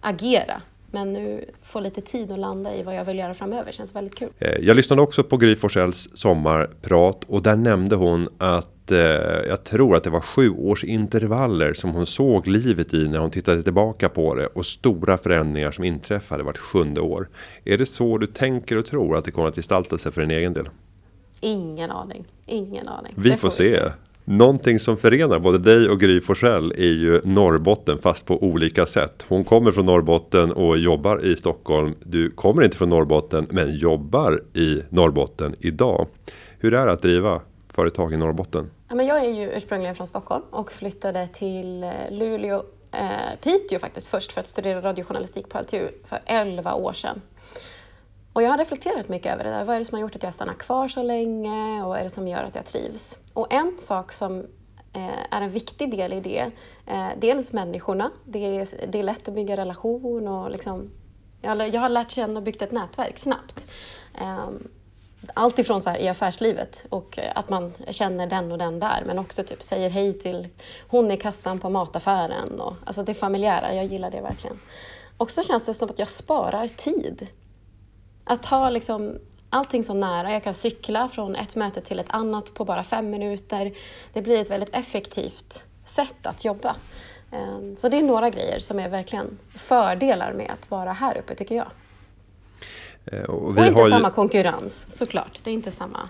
agera. 0.00 0.62
Men 0.90 1.12
nu 1.12 1.44
få 1.62 1.80
lite 1.80 2.00
tid 2.00 2.32
att 2.32 2.38
landa 2.38 2.74
i 2.74 2.82
vad 2.82 2.94
jag 2.94 3.04
vill 3.04 3.18
göra 3.18 3.34
framöver 3.34 3.72
känns 3.72 3.94
väldigt 3.94 4.14
kul. 4.14 4.30
Eh, 4.38 4.48
jag 4.60 4.76
lyssnade 4.76 5.02
också 5.02 5.24
på 5.24 5.36
Gry 5.36 5.56
Forssells 5.56 6.16
sommarprat 6.16 7.24
och 7.24 7.42
där 7.42 7.56
nämnde 7.56 7.96
hon 7.96 8.28
att 8.38 8.79
eh, 8.90 8.98
jag 9.48 9.64
tror 9.64 9.96
att 9.96 10.04
det 10.04 10.10
var 10.10 10.20
sju 10.20 10.50
års 10.50 10.84
intervaller 10.84 11.74
som 11.74 11.90
hon 11.90 12.06
såg 12.06 12.46
livet 12.46 12.94
i 12.94 13.08
när 13.08 13.18
hon 13.18 13.30
tittade 13.30 13.62
tillbaka 13.62 14.08
på 14.08 14.34
det 14.34 14.46
och 14.46 14.66
stora 14.66 15.18
förändringar 15.18 15.70
som 15.70 15.84
inträffade 15.84 16.42
vart 16.42 16.58
sjunde 16.58 17.00
år. 17.00 17.28
Är 17.64 17.78
det 17.78 17.86
så 17.86 18.16
du 18.16 18.26
tänker 18.26 18.76
och 18.76 18.86
tror 18.86 19.16
att 19.16 19.24
det 19.24 19.30
kommer 19.30 19.48
att 19.48 19.56
gestalta 19.56 19.98
sig 19.98 20.12
för 20.12 20.20
din 20.20 20.30
egen 20.30 20.54
del? 20.54 20.68
Ingen 21.40 21.90
aning, 21.90 22.24
ingen 22.46 22.88
aning. 22.88 23.14
Vi 23.16 23.30
får, 23.30 23.36
får 23.36 23.50
se. 23.50 23.78
se. 23.78 23.90
Någonting 24.24 24.78
som 24.78 24.96
förenar 24.96 25.38
både 25.38 25.58
dig 25.58 25.88
och 25.88 26.00
Gry 26.00 26.20
Forssell 26.20 26.72
är 26.72 26.92
ju 26.92 27.20
Norrbotten 27.24 27.98
fast 27.98 28.26
på 28.26 28.42
olika 28.42 28.86
sätt. 28.86 29.24
Hon 29.28 29.44
kommer 29.44 29.72
från 29.72 29.86
Norrbotten 29.86 30.52
och 30.52 30.78
jobbar 30.78 31.24
i 31.24 31.36
Stockholm. 31.36 31.94
Du 32.04 32.30
kommer 32.30 32.62
inte 32.62 32.76
från 32.76 32.88
Norrbotten 32.88 33.46
men 33.50 33.76
jobbar 33.76 34.42
i 34.54 34.82
Norrbotten 34.88 35.54
idag. 35.60 36.06
Hur 36.58 36.74
är 36.74 36.86
det 36.86 36.92
att 36.92 37.02
driva 37.02 37.40
företag 37.68 38.12
i 38.12 38.16
Norrbotten? 38.16 38.70
Ja, 38.90 38.96
men 38.96 39.06
jag 39.06 39.24
är 39.24 39.30
ju 39.30 39.50
ursprungligen 39.50 39.94
från 39.94 40.06
Stockholm 40.06 40.44
och 40.50 40.72
flyttade 40.72 41.26
till 41.26 41.84
eh, 41.84 41.90
Luleå, 42.10 42.64
eh, 42.92 43.36
Piteå 43.40 43.78
faktiskt 43.78 44.08
först 44.08 44.32
för 44.32 44.40
att 44.40 44.46
studera 44.46 44.82
radiojournalistik 44.82 45.48
på 45.48 45.60
LTU 45.60 45.88
för 46.04 46.20
11 46.26 46.74
år 46.74 46.92
sedan. 46.92 47.22
Och 48.32 48.42
jag 48.42 48.50
har 48.50 48.58
reflekterat 48.58 49.08
mycket 49.08 49.32
över 49.32 49.44
det 49.44 49.50
där. 49.50 49.64
Vad 49.64 49.74
är 49.76 49.78
det 49.78 49.84
som 49.84 49.94
har 49.94 50.00
gjort 50.00 50.16
att 50.16 50.22
jag 50.22 50.34
stannar 50.34 50.54
kvar 50.54 50.88
så 50.88 51.02
länge 51.02 51.82
och 51.82 51.88
vad 51.88 51.98
är 51.98 52.04
det 52.04 52.10
som 52.10 52.28
gör 52.28 52.42
att 52.42 52.54
jag 52.54 52.66
trivs? 52.66 53.18
Och 53.32 53.52
en 53.52 53.78
sak 53.78 54.12
som 54.12 54.38
eh, 54.92 55.24
är 55.30 55.42
en 55.42 55.50
viktig 55.50 55.90
del 55.90 56.12
i 56.12 56.20
det. 56.20 56.50
Eh, 56.86 57.08
dels 57.18 57.52
människorna, 57.52 58.10
det 58.24 58.58
är, 58.58 58.86
det 58.86 58.98
är 58.98 59.02
lätt 59.02 59.28
att 59.28 59.34
bygga 59.34 59.56
relation 59.56 60.28
och 60.28 60.50
liksom, 60.50 60.90
jag 61.40 61.80
har 61.80 61.88
lärt 61.88 62.10
känna 62.10 62.38
och 62.38 62.44
byggt 62.44 62.62
ett 62.62 62.72
nätverk 62.72 63.18
snabbt. 63.18 63.66
Ehm, 64.14 64.68
allt 65.34 65.58
ifrån 65.58 65.80
så 65.80 65.90
här 65.90 65.98
i 65.98 66.08
affärslivet 66.08 66.84
och 66.88 67.18
eh, 67.18 67.32
att 67.34 67.48
man 67.48 67.72
känner 67.90 68.26
den 68.26 68.52
och 68.52 68.58
den 68.58 68.80
där 68.80 69.02
men 69.06 69.18
också 69.18 69.44
typ 69.44 69.62
säger 69.62 69.90
hej 69.90 70.18
till 70.18 70.48
hon 70.88 71.10
i 71.10 71.16
kassan 71.16 71.58
på 71.58 71.70
mataffären. 71.70 72.60
Och, 72.60 72.74
alltså 72.84 73.02
det 73.02 73.14
familjära, 73.14 73.74
jag 73.74 73.84
gillar 73.84 74.10
det 74.10 74.20
verkligen. 74.20 74.60
Och 75.16 75.30
så 75.30 75.42
känns 75.42 75.64
det 75.64 75.74
som 75.74 75.90
att 75.90 75.98
jag 75.98 76.08
sparar 76.08 76.68
tid. 76.68 77.26
Att 78.24 78.46
ha 78.46 78.70
liksom 78.70 79.18
allting 79.50 79.84
så 79.84 79.94
nära. 79.94 80.32
Jag 80.32 80.44
kan 80.44 80.54
cykla 80.54 81.08
från 81.08 81.36
ett 81.36 81.56
möte 81.56 81.80
till 81.80 81.98
ett 81.98 82.10
annat 82.10 82.54
på 82.54 82.64
bara 82.64 82.84
fem 82.84 83.10
minuter. 83.10 83.72
Det 84.12 84.22
blir 84.22 84.40
ett 84.40 84.50
väldigt 84.50 84.74
effektivt 84.74 85.64
sätt 85.86 86.26
att 86.26 86.44
jobba. 86.44 86.76
Ehm, 87.30 87.76
så 87.76 87.88
det 87.88 87.96
är 87.96 88.02
några 88.02 88.30
grejer 88.30 88.58
som 88.58 88.78
är 88.78 88.88
verkligen 88.88 89.38
fördelar 89.56 90.32
med 90.32 90.50
att 90.50 90.70
vara 90.70 90.92
här 90.92 91.18
uppe 91.18 91.34
tycker 91.34 91.54
jag. 91.54 91.70
Eh, 93.04 93.22
och, 93.22 93.42
och 93.42 93.66
inte 93.66 93.90
samma 93.90 94.08
ju... 94.08 94.14
konkurrens 94.14 94.86
såklart. 94.90 95.40
Det 95.44 95.50
är 95.50 95.54
inte 95.54 95.70
samma, 95.70 96.08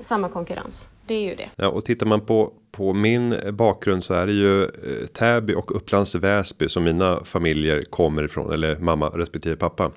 samma 0.00 0.28
konkurrens. 0.28 0.88
Det 1.06 1.14
är 1.14 1.28
ju 1.30 1.34
det. 1.34 1.50
Ja, 1.56 1.68
och 1.68 1.84
tittar 1.84 2.06
man 2.06 2.20
på 2.20 2.52
på 2.72 2.92
min 2.92 3.36
bakgrund 3.52 4.04
så 4.04 4.14
är 4.14 4.26
det 4.26 4.32
ju 4.32 4.62
eh, 4.62 5.06
Täby 5.12 5.54
och 5.54 5.76
Upplands 5.76 6.14
Väsby 6.14 6.68
som 6.68 6.84
mina 6.84 7.24
familjer 7.24 7.82
kommer 7.82 8.24
ifrån 8.24 8.52
eller 8.52 8.76
mamma 8.76 9.08
respektive 9.08 9.56
pappa. 9.56 9.90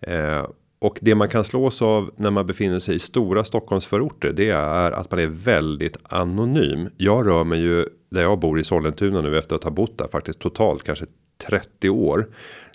Eh, 0.00 0.46
och 0.78 0.98
det 1.02 1.14
man 1.14 1.28
kan 1.28 1.44
slås 1.44 1.82
av 1.82 2.10
när 2.16 2.30
man 2.30 2.46
befinner 2.46 2.78
sig 2.78 2.94
i 2.94 2.98
stora 2.98 3.44
Stockholmsförorter. 3.44 4.32
Det 4.32 4.50
är 4.50 4.92
att 4.92 5.10
man 5.10 5.20
är 5.20 5.26
väldigt 5.26 5.96
anonym. 6.02 6.88
Jag 6.96 7.26
rör 7.26 7.44
mig 7.44 7.60
ju 7.60 7.86
där 8.10 8.22
jag 8.22 8.38
bor 8.38 8.60
i 8.60 8.64
Sollentuna 8.64 9.20
nu 9.20 9.38
efter 9.38 9.56
att 9.56 9.64
ha 9.64 9.70
bott 9.70 9.98
där 9.98 10.08
faktiskt 10.08 10.38
totalt 10.38 10.82
kanske 10.84 11.06
30 11.48 11.90
år 11.90 12.26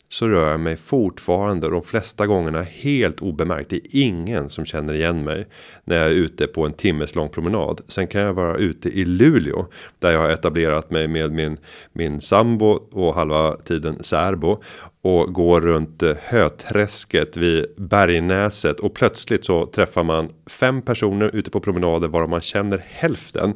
så 0.10 0.28
rör 0.28 0.52
jag 0.52 0.60
mig 0.60 0.78
fortfarande 0.78 1.70
de 1.70 1.82
flesta 1.82 2.28
gångerna 2.28 2.62
helt 2.62 3.22
obemärkt. 3.22 3.70
Det 3.70 3.76
är 3.76 3.82
ingen 3.92 4.50
som 4.50 4.66
känner 4.66 4.94
igen 4.94 5.24
mig 5.24 5.46
när 5.84 5.96
jag 5.96 6.06
är 6.06 6.16
ute 6.16 6.48
på 6.48 6.66
en 6.66 6.74
timmes 6.74 7.16
lång 7.16 7.30
promenad. 7.30 7.82
Sen 7.88 8.08
kan 8.08 8.22
jag 8.22 8.34
vara 8.34 8.58
ute 8.58 8.90
i 8.90 9.06
Luleå 9.06 9.66
där 10.00 10.12
jag 10.12 10.20
har 10.20 10.30
etablerat 10.30 10.92
mig 10.92 11.08
med 11.08 11.32
min 11.32 11.58
min 11.94 12.22
sambo 12.22 12.68
och 12.92 13.16
halva 13.16 13.58
tiden 13.58 14.04
särbo 14.04 14.62
och 15.02 15.34
går 15.34 15.62
runt 15.62 16.04
eh, 16.04 16.16
Höträsket 16.22 17.38
vid 17.38 17.66
Bergnäset 17.78 18.80
och 18.80 18.94
plötsligt 18.94 19.46
så 19.46 19.66
träffar 19.66 20.04
man 20.04 20.30
fem 20.48 20.82
personer 20.82 21.36
ute 21.36 21.52
på 21.52 21.60
promenaden 21.60 22.12
varav 22.12 22.30
man 22.30 22.42
känner 22.42 22.84
hälften. 22.88 23.54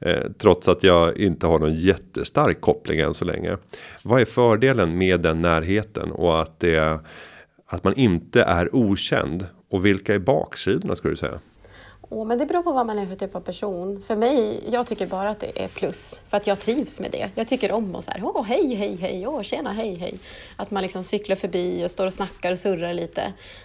Eh, 0.00 0.22
trots 0.38 0.68
att 0.68 0.82
jag 0.82 1.16
inte 1.16 1.46
har 1.46 1.58
någon 1.58 1.74
jättestark 1.74 2.60
koppling 2.60 3.00
än 3.00 3.14
så 3.14 3.24
länge. 3.24 3.56
Vad 4.02 4.20
är 4.20 4.24
fördelen 4.24 4.98
med 4.98 5.20
den 5.20 5.42
närheten 5.42 6.12
och 6.12 6.40
att 6.40 6.60
det 6.60 7.00
att 7.66 7.84
man 7.84 7.94
inte 7.94 8.42
är 8.42 8.74
okänd 8.74 9.46
och 9.70 9.86
vilka 9.86 10.14
är 10.14 10.18
baksidorna 10.18 10.94
skulle 10.94 11.12
du 11.12 11.16
säga? 11.16 11.38
Oh, 12.12 12.26
men 12.26 12.38
det 12.38 12.46
beror 12.46 12.62
på 12.62 12.72
vad 12.72 12.86
man 12.86 12.98
är 12.98 13.06
för 13.06 13.14
typ 13.14 13.34
av 13.36 13.40
person. 13.40 14.02
För 14.06 14.16
mig, 14.16 14.64
jag 14.72 14.86
tycker 14.86 15.06
bara 15.06 15.30
att 15.30 15.40
det 15.40 15.64
är 15.64 15.68
plus. 15.68 16.20
För 16.28 16.36
att 16.36 16.46
jag 16.46 16.60
trivs 16.60 17.00
med 17.00 17.10
det. 17.10 17.30
Jag 17.34 17.48
tycker 17.48 17.72
om 17.72 17.94
att 17.94 18.04
så 18.04 18.10
här, 18.10 18.20
åh 18.24 18.44
hej, 18.44 18.74
hej, 18.74 18.96
hej, 18.96 19.26
åh 19.26 19.42
tjena, 19.42 19.72
hej, 19.72 19.94
hej. 19.94 20.18
Att 20.56 20.70
man 20.70 20.82
liksom 20.82 21.04
cyklar 21.04 21.36
förbi 21.36 21.84
och 21.84 21.90
står 21.90 22.06
och 22.06 22.12
snackar 22.12 22.52
och 22.52 22.58
surrar 22.58 22.94
lite. 22.94 23.22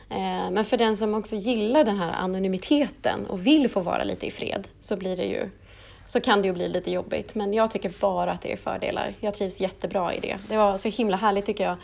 Eh, 0.09 0.51
men 0.51 0.65
för 0.65 0.77
den 0.77 0.97
som 0.97 1.13
också 1.13 1.35
gillar 1.35 1.83
den 1.83 1.97
här 1.97 2.11
anonymiteten 2.11 3.25
och 3.25 3.47
vill 3.47 3.69
få 3.69 3.79
vara 3.79 4.03
lite 4.03 4.25
i 4.25 4.31
fred 4.31 4.67
så 4.79 4.95
blir 4.95 5.17
det 5.17 5.25
ju 5.25 5.49
så 6.07 6.21
kan 6.21 6.41
det 6.41 6.47
ju 6.47 6.53
bli 6.53 6.69
lite 6.69 6.91
jobbigt. 6.91 7.35
Men 7.35 7.53
jag 7.53 7.71
tycker 7.71 7.91
bara 7.99 8.31
att 8.31 8.41
det 8.41 8.51
är 8.51 8.57
fördelar. 8.57 9.13
Jag 9.19 9.35
trivs 9.35 9.61
jättebra 9.61 10.13
i 10.13 10.19
det. 10.19 10.37
Det 10.49 10.57
var 10.57 10.77
så 10.77 10.89
himla 10.89 11.17
härligt 11.17 11.45
tycker 11.45 11.63
jag 11.63 11.77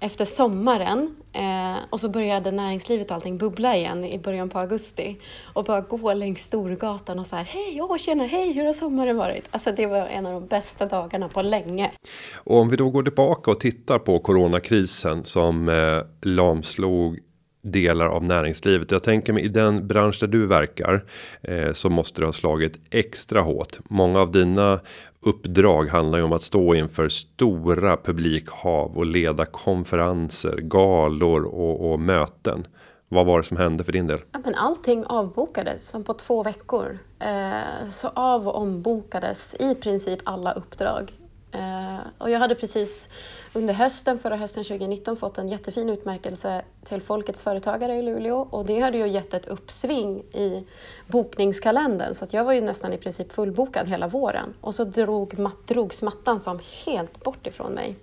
efter 0.00 0.24
sommaren 0.24 1.16
eh, 1.32 1.76
och 1.90 2.00
så 2.00 2.08
började 2.08 2.50
näringslivet 2.50 3.10
och 3.10 3.14
allting 3.14 3.38
bubbla 3.38 3.76
igen 3.76 4.04
i 4.04 4.18
början 4.18 4.48
på 4.48 4.58
augusti 4.58 5.16
och 5.52 5.64
bara 5.64 5.80
gå 5.80 6.14
längs 6.14 6.42
Storgatan 6.44 7.18
och 7.18 7.26
så 7.26 7.36
här 7.36 7.44
hej, 7.44 7.82
åh 7.82 7.96
tjena, 7.96 8.24
hej, 8.24 8.52
hur 8.52 8.64
har 8.64 8.72
sommaren 8.72 9.16
varit? 9.16 9.44
Alltså 9.50 9.72
det 9.72 9.86
var 9.86 10.06
en 10.06 10.26
av 10.26 10.32
de 10.32 10.46
bästa 10.46 10.86
dagarna 10.86 11.28
på 11.28 11.42
länge. 11.42 11.90
Och 12.34 12.60
om 12.60 12.68
vi 12.68 12.76
då 12.76 12.90
går 12.90 13.02
tillbaka 13.02 13.50
och 13.50 13.60
tittar 13.60 13.98
på 13.98 14.18
coronakrisen 14.18 15.24
som 15.24 15.68
eh, 15.68 16.28
lamslog 16.30 17.18
delar 17.64 18.06
av 18.06 18.24
näringslivet. 18.24 18.90
Jag 18.90 19.02
tänker 19.02 19.32
mig 19.32 19.44
i 19.44 19.48
den 19.48 19.86
bransch 19.86 20.20
där 20.20 20.26
du 20.26 20.46
verkar 20.46 21.04
eh, 21.42 21.72
så 21.72 21.90
måste 21.90 22.20
det 22.20 22.26
ha 22.26 22.32
slagit 22.32 22.78
extra 22.90 23.40
hårt. 23.40 23.78
Många 23.84 24.20
av 24.20 24.32
dina 24.32 24.80
uppdrag 25.20 25.88
handlar 25.88 26.18
ju 26.18 26.24
om 26.24 26.32
att 26.32 26.42
stå 26.42 26.74
inför 26.74 27.08
stora 27.08 27.96
publikhav 27.96 28.96
och 28.96 29.06
leda 29.06 29.44
konferenser, 29.44 30.56
galor 30.56 31.44
och, 31.44 31.92
och 31.92 32.00
möten. 32.00 32.66
Vad 33.08 33.26
var 33.26 33.38
det 33.38 33.44
som 33.44 33.56
hände 33.56 33.84
för 33.84 33.92
din 33.92 34.06
del? 34.06 34.20
Ja, 34.32 34.40
men 34.44 34.54
allting 34.54 35.04
avbokades 35.06 35.88
som 35.88 36.04
på 36.04 36.14
två 36.14 36.42
veckor. 36.42 36.98
Eh, 37.18 37.90
så 37.90 38.08
av 38.08 38.48
och 38.48 38.56
ombokades 38.56 39.54
i 39.54 39.74
princip 39.74 40.20
alla 40.24 40.52
uppdrag. 40.52 41.12
Eh, 41.54 41.98
och 42.18 42.30
jag 42.30 42.38
hade 42.38 42.54
precis 42.54 43.08
under 43.52 43.74
hösten, 43.74 44.18
förra 44.18 44.36
hösten 44.36 44.64
2019, 44.64 45.16
fått 45.16 45.38
en 45.38 45.48
jättefin 45.48 45.90
utmärkelse 45.90 46.62
till 46.84 47.02
Folkets 47.02 47.42
företagare 47.42 47.94
i 47.94 48.02
Luleå 48.02 48.48
och 48.50 48.64
det 48.66 48.80
hade 48.80 48.98
ju 48.98 49.08
gett 49.08 49.34
ett 49.34 49.46
uppsving 49.46 50.18
i 50.20 50.66
bokningskalendern 51.06 52.14
så 52.14 52.24
att 52.24 52.32
jag 52.32 52.44
var 52.44 52.52
ju 52.52 52.60
nästan 52.60 52.92
i 52.92 52.98
princip 52.98 53.32
fullbokad 53.32 53.88
hela 53.88 54.08
våren 54.08 54.54
och 54.60 54.74
så 54.74 54.84
drog 54.84 55.38
mat, 55.38 55.66
drogs 55.66 56.02
mattan 56.02 56.40
som 56.40 56.60
helt 56.86 57.24
bort 57.24 57.46
ifrån 57.46 57.72
mig. 57.72 57.96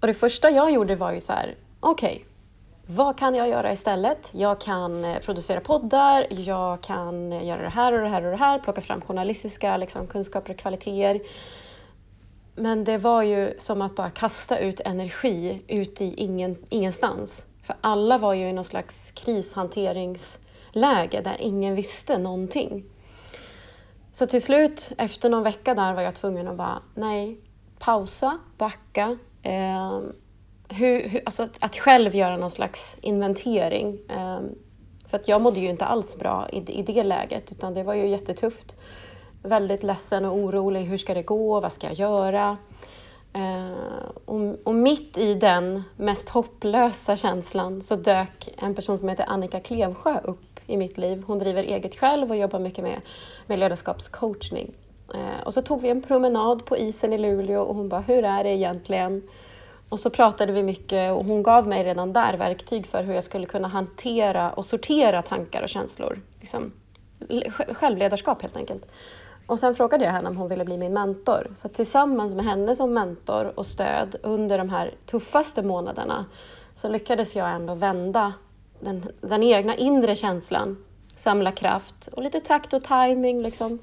Och 0.00 0.06
det 0.06 0.14
första 0.14 0.50
jag 0.50 0.72
gjorde 0.72 0.96
var 0.96 1.12
ju 1.12 1.20
så 1.20 1.32
här, 1.32 1.54
okej, 1.80 2.12
okay, 2.12 2.24
vad 2.86 3.18
kan 3.18 3.34
jag 3.34 3.48
göra 3.48 3.72
istället? 3.72 4.30
Jag 4.32 4.60
kan 4.60 5.04
eh, 5.04 5.18
producera 5.18 5.60
poddar, 5.60 6.26
jag 6.30 6.80
kan 6.80 7.32
göra 7.46 7.62
det 7.62 7.68
här 7.68 7.92
och 7.92 8.00
det 8.00 8.08
här 8.08 8.24
och 8.24 8.30
det 8.30 8.36
här, 8.36 8.58
plocka 8.58 8.80
fram 8.80 9.00
journalistiska 9.00 9.76
liksom, 9.76 10.06
kunskaper 10.06 10.50
och 10.50 10.58
kvaliteter. 10.58 11.20
Men 12.54 12.84
det 12.84 12.98
var 12.98 13.22
ju 13.22 13.54
som 13.58 13.82
att 13.82 13.94
bara 13.94 14.10
kasta 14.10 14.58
ut 14.58 14.80
energi 14.80 15.62
ut 15.68 16.00
i 16.00 16.14
ingen, 16.16 16.56
ingenstans. 16.68 17.46
För 17.62 17.76
alla 17.80 18.18
var 18.18 18.34
ju 18.34 18.48
i 18.48 18.52
någon 18.52 18.64
slags 18.64 19.12
krishanteringsläge 19.12 21.20
där 21.20 21.36
ingen 21.40 21.74
visste 21.74 22.18
någonting. 22.18 22.84
Så 24.12 24.26
till 24.26 24.42
slut, 24.42 24.92
efter 24.98 25.30
någon 25.30 25.42
vecka 25.42 25.74
där 25.74 25.94
var 25.94 26.02
jag 26.02 26.14
tvungen 26.14 26.48
att 26.48 26.56
bara, 26.56 26.82
nej, 26.94 27.40
pausa, 27.78 28.38
backa. 28.58 29.18
Eh, 29.42 30.00
hur, 30.68 31.08
hur, 31.08 31.22
alltså 31.24 31.42
att, 31.42 31.56
att, 31.60 31.76
själv 31.76 32.14
göra 32.14 32.36
någon 32.36 32.50
slags 32.50 32.96
inventering. 33.00 33.98
Eh, 34.10 34.40
för 35.08 35.18
att 35.18 35.28
jag 35.28 35.40
mådde 35.40 35.60
ju 35.60 35.70
inte 35.70 35.84
alls 35.84 36.18
bra 36.18 36.48
i, 36.52 36.72
i 36.72 36.82
det 36.82 37.02
läget, 37.02 37.52
utan 37.52 37.74
det 37.74 37.82
var 37.82 37.94
ju 37.94 38.08
jättetufft 38.08 38.76
väldigt 39.44 39.82
ledsen 39.82 40.24
och 40.24 40.36
orolig. 40.36 40.80
Hur 40.80 40.96
ska 40.96 41.14
det 41.14 41.22
gå? 41.22 41.60
Vad 41.60 41.72
ska 41.72 41.86
jag 41.86 41.96
göra? 41.96 42.56
Eh, 43.32 44.08
och, 44.24 44.40
och, 44.64 44.74
mitt 44.74 45.18
i 45.18 45.34
den 45.34 45.82
mest 45.96 46.28
hopplösa 46.28 47.16
känslan 47.16 47.82
så 47.82 47.96
dök 47.96 48.48
en 48.56 48.74
person 48.74 48.98
som 48.98 49.08
heter 49.08 49.24
Annika 49.28 49.60
Klevsjö 49.60 50.20
upp 50.24 50.60
i 50.66 50.76
mitt 50.76 50.98
liv. 50.98 51.22
Hon 51.26 51.38
driver 51.38 51.62
eget 51.62 51.94
själv 51.94 52.30
och 52.30 52.36
jobbar 52.36 52.58
mycket 52.58 52.84
med, 52.84 53.00
med 53.46 53.58
ledarskapscoachning. 53.58 54.74
Eh, 55.14 55.46
och 55.46 55.54
så 55.54 55.62
tog 55.62 55.82
vi 55.82 55.88
en 55.88 56.02
promenad 56.02 56.64
på 56.64 56.76
isen 56.76 57.12
i 57.12 57.18
Luleå 57.18 57.62
och 57.62 57.74
hon 57.74 57.88
bara, 57.88 58.00
hur 58.00 58.24
är 58.24 58.44
det 58.44 58.50
egentligen? 58.50 59.22
Och 59.88 60.00
så 60.00 60.10
pratade 60.10 60.52
vi 60.52 60.62
mycket 60.62 61.12
och 61.12 61.24
hon 61.24 61.42
gav 61.42 61.68
mig 61.68 61.84
redan 61.84 62.12
där 62.12 62.36
verktyg 62.36 62.86
för 62.86 63.02
hur 63.02 63.14
jag 63.14 63.24
skulle 63.24 63.46
kunna 63.46 63.68
hantera 63.68 64.52
och 64.52 64.66
sortera 64.66 65.22
tankar 65.22 65.62
och 65.62 65.68
känslor. 65.68 66.20
Liksom, 66.40 66.72
självledarskap 67.72 68.42
helt 68.42 68.56
enkelt. 68.56 68.84
Och 69.46 69.58
sen 69.58 69.74
frågade 69.74 70.04
jag 70.04 70.12
henne 70.12 70.28
om 70.28 70.36
hon 70.36 70.48
ville 70.48 70.64
bli 70.64 70.76
min 70.76 70.92
mentor. 70.92 71.50
Så 71.56 71.68
tillsammans 71.68 72.34
med 72.34 72.44
henne 72.44 72.76
som 72.76 72.94
mentor 72.94 73.52
och 73.58 73.66
stöd 73.66 74.16
under 74.22 74.58
de 74.58 74.68
här 74.68 74.94
tuffaste 75.06 75.62
månaderna 75.62 76.26
så 76.74 76.88
lyckades 76.88 77.36
jag 77.36 77.54
ändå 77.54 77.74
vända 77.74 78.32
den, 78.80 79.04
den 79.20 79.42
egna 79.42 79.76
inre 79.76 80.14
känslan, 80.14 80.84
samla 81.16 81.52
kraft 81.52 82.08
och 82.12 82.22
lite 82.22 82.40
takt 82.40 82.72
och 82.72 82.84
timing 82.84 83.42
liksom. 83.42 83.78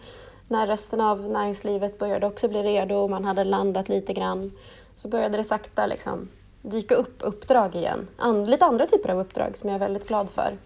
När 0.47 0.67
resten 0.67 1.01
av 1.01 1.29
näringslivet 1.29 1.99
började 1.99 2.27
också 2.27 2.47
bli 2.47 2.63
redo 2.63 2.95
och 2.95 3.09
man 3.09 3.25
hade 3.25 3.43
landat 3.43 3.89
lite 3.89 4.13
grann 4.13 4.51
så 4.95 5.07
började 5.07 5.37
det 5.37 5.43
sakta 5.43 5.85
liksom 5.85 6.27
dyka 6.61 6.95
upp 6.95 7.17
uppdrag 7.19 7.75
igen. 7.75 8.07
And, 8.17 8.49
lite 8.49 8.65
andra 8.65 8.85
typer 8.85 9.09
av 9.09 9.19
uppdrag 9.19 9.57
som 9.57 9.69
jag 9.69 9.75
är 9.75 9.79
väldigt 9.79 10.07
glad 10.07 10.29
för. 10.29 10.57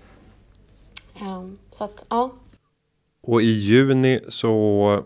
Um, 1.21 1.57
så 1.71 1.83
att, 1.83 2.05
ja, 2.09 2.29
och 3.25 3.41
i 3.41 3.51
juni 3.51 4.19
så 4.27 5.03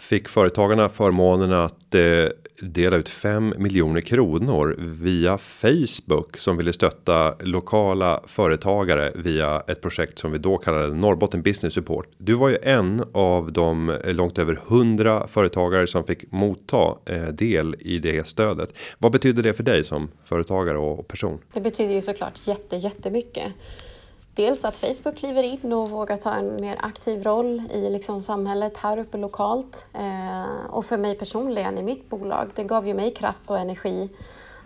fick 0.00 0.28
företagarna 0.28 0.88
förmånen 0.88 1.52
att 1.52 1.94
eh, 1.94 2.26
dela 2.62 2.96
ut 2.96 3.08
5 3.08 3.54
miljoner 3.58 4.00
kronor 4.00 4.76
via 4.78 5.38
Facebook 5.38 6.36
som 6.36 6.56
ville 6.56 6.72
stötta 6.72 7.34
lokala 7.40 8.20
företagare 8.26 9.12
via 9.14 9.62
ett 9.68 9.82
projekt 9.82 10.18
som 10.18 10.32
vi 10.32 10.38
då 10.38 10.58
kallade 10.58 10.94
Norrbotten 10.94 11.42
Business 11.42 11.74
Support. 11.74 12.08
Du 12.18 12.34
var 12.34 12.48
ju 12.48 12.58
en 12.62 13.04
av 13.12 13.52
de 13.52 13.90
eh, 13.90 14.14
långt 14.14 14.38
över 14.38 14.60
100 14.68 15.26
företagare 15.28 15.86
som 15.86 16.04
fick 16.04 16.32
motta 16.32 16.96
eh, 17.06 17.22
del 17.22 17.76
i 17.80 17.98
det 17.98 18.26
stödet. 18.26 18.74
Vad 18.98 19.12
betyder 19.12 19.42
det 19.42 19.52
för 19.52 19.62
dig 19.62 19.84
som 19.84 20.08
företagare 20.24 20.78
och 20.78 21.08
person? 21.08 21.38
Det 21.52 21.60
betyder 21.60 21.94
ju 21.94 22.02
såklart 22.02 22.46
jätte 22.46 22.76
jättemycket 22.76 23.52
dels 24.40 24.64
att 24.64 24.76
Facebook 24.76 25.16
kliver 25.16 25.42
in 25.42 25.72
och 25.72 25.90
vågar 25.90 26.16
ta 26.16 26.34
en 26.34 26.60
mer 26.60 26.76
aktiv 26.80 27.22
roll 27.22 27.62
i 27.70 27.90
liksom 27.90 28.22
samhället 28.22 28.76
här 28.76 28.98
uppe 28.98 29.18
lokalt. 29.18 29.86
Eh, 29.94 30.70
och 30.70 30.84
för 30.84 30.96
mig 30.96 31.14
personligen 31.14 31.78
i 31.78 31.82
mitt 31.82 32.08
bolag, 32.08 32.50
det 32.54 32.64
gav 32.64 32.86
ju 32.86 32.94
mig 32.94 33.14
kraft 33.14 33.38
och 33.46 33.58
energi 33.58 34.08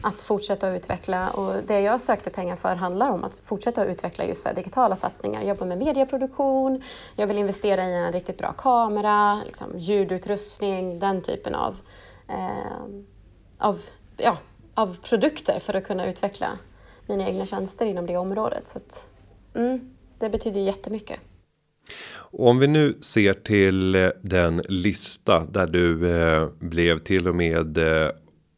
att 0.03 0.23
fortsätta 0.23 0.77
utveckla 0.77 1.31
och 1.31 1.55
det 1.67 1.81
jag 1.81 2.01
sökte 2.01 2.31
pengar 2.31 2.57
för 2.57 2.75
handlar 2.75 3.11
om 3.11 3.25
att 3.25 3.41
fortsätta 3.45 3.85
utveckla 3.85 4.25
just 4.25 4.55
digitala 4.55 4.97
satsningar. 4.97 5.43
Jobba 5.43 5.65
med 5.65 5.79
medieproduktion, 5.79 6.83
jag 7.17 7.27
vill 7.27 7.39
investera 7.39 7.85
i 7.85 7.95
en 7.95 8.13
riktigt 8.13 8.39
bra 8.39 8.53
kamera, 8.53 9.41
liksom 9.45 9.79
ljudutrustning, 9.79 10.99
den 10.99 11.23
typen 11.23 11.55
av, 11.55 11.77
eh, 12.29 12.85
av, 13.59 13.81
ja, 14.17 14.37
av 14.75 14.99
produkter 15.03 15.59
för 15.59 15.75
att 15.75 15.87
kunna 15.87 16.07
utveckla 16.07 16.59
mina 17.07 17.29
egna 17.29 17.47
tjänster 17.47 17.87
inom 17.87 18.07
det 18.07 18.17
området. 18.17 18.69
Så 18.69 18.79
att, 18.79 19.09
Mm, 19.55 19.81
det 20.19 20.31
betyder 20.31 20.61
jättemycket. 20.61 21.21
Och 22.35 22.49
om 22.49 22.59
vi 22.59 22.67
nu 22.67 22.99
ser 23.01 23.35
till 23.35 23.95
eh, 23.95 24.09
den 24.23 24.63
lista 24.69 25.47
där 25.47 25.67
du 25.67 26.11
eh, 26.11 26.49
blev 26.59 26.99
till 26.99 27.29
och 27.29 27.35
med 27.35 27.79
eh, 27.79 28.09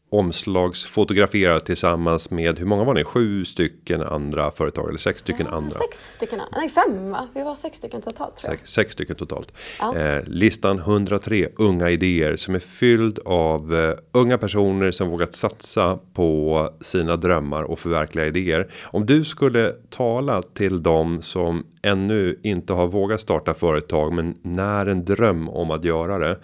omslagsfotograferad 0.09 1.65
tillsammans 1.65 2.31
med 2.31 2.59
hur 2.59 2.65
många 2.65 2.83
var 2.83 2.93
ni? 2.93 3.03
Sju 3.03 3.45
stycken 3.45 4.01
andra 4.01 4.51
företag 4.51 4.89
eller 4.89 4.99
sex 4.99 5.19
stycken 5.19 5.47
ja, 5.49 5.57
andra? 5.57 5.71
Sex 5.71 6.13
stycken, 6.13 6.41
nej 6.51 6.69
fem 6.69 7.11
va? 7.11 7.27
Vi 7.33 7.43
var 7.43 7.55
sex 7.55 7.77
stycken 7.77 8.01
totalt 8.01 8.37
tror 8.37 8.51
jag. 8.51 8.59
Sex, 8.59 8.71
sex 8.71 8.93
stycken 8.93 9.15
totalt. 9.15 9.53
Ja. 9.79 9.95
Eh, 9.95 10.23
listan 10.25 10.79
103 10.79 11.49
unga 11.57 11.89
idéer 11.89 12.35
som 12.35 12.55
är 12.55 12.59
fylld 12.59 13.19
av 13.25 13.75
eh, 13.75 13.95
unga 14.11 14.37
personer 14.37 14.91
som 14.91 15.09
vågat 15.09 15.35
satsa 15.35 15.99
på 16.13 16.69
sina 16.81 17.15
drömmar 17.15 17.63
och 17.63 17.79
förverkliga 17.79 18.25
idéer. 18.25 18.71
Om 18.85 19.05
du 19.05 19.25
skulle 19.25 19.73
tala 19.89 20.41
till 20.41 20.83
dem 20.83 21.21
som 21.21 21.65
ännu 21.81 22.39
inte 22.43 22.73
har 22.73 22.87
vågat 22.87 23.21
starta 23.21 23.53
företag 23.53 24.13
men 24.13 24.37
när 24.41 24.85
en 24.85 25.05
dröm 25.05 25.49
om 25.49 25.71
att 25.71 25.83
göra 25.83 26.17
det. 26.17 26.39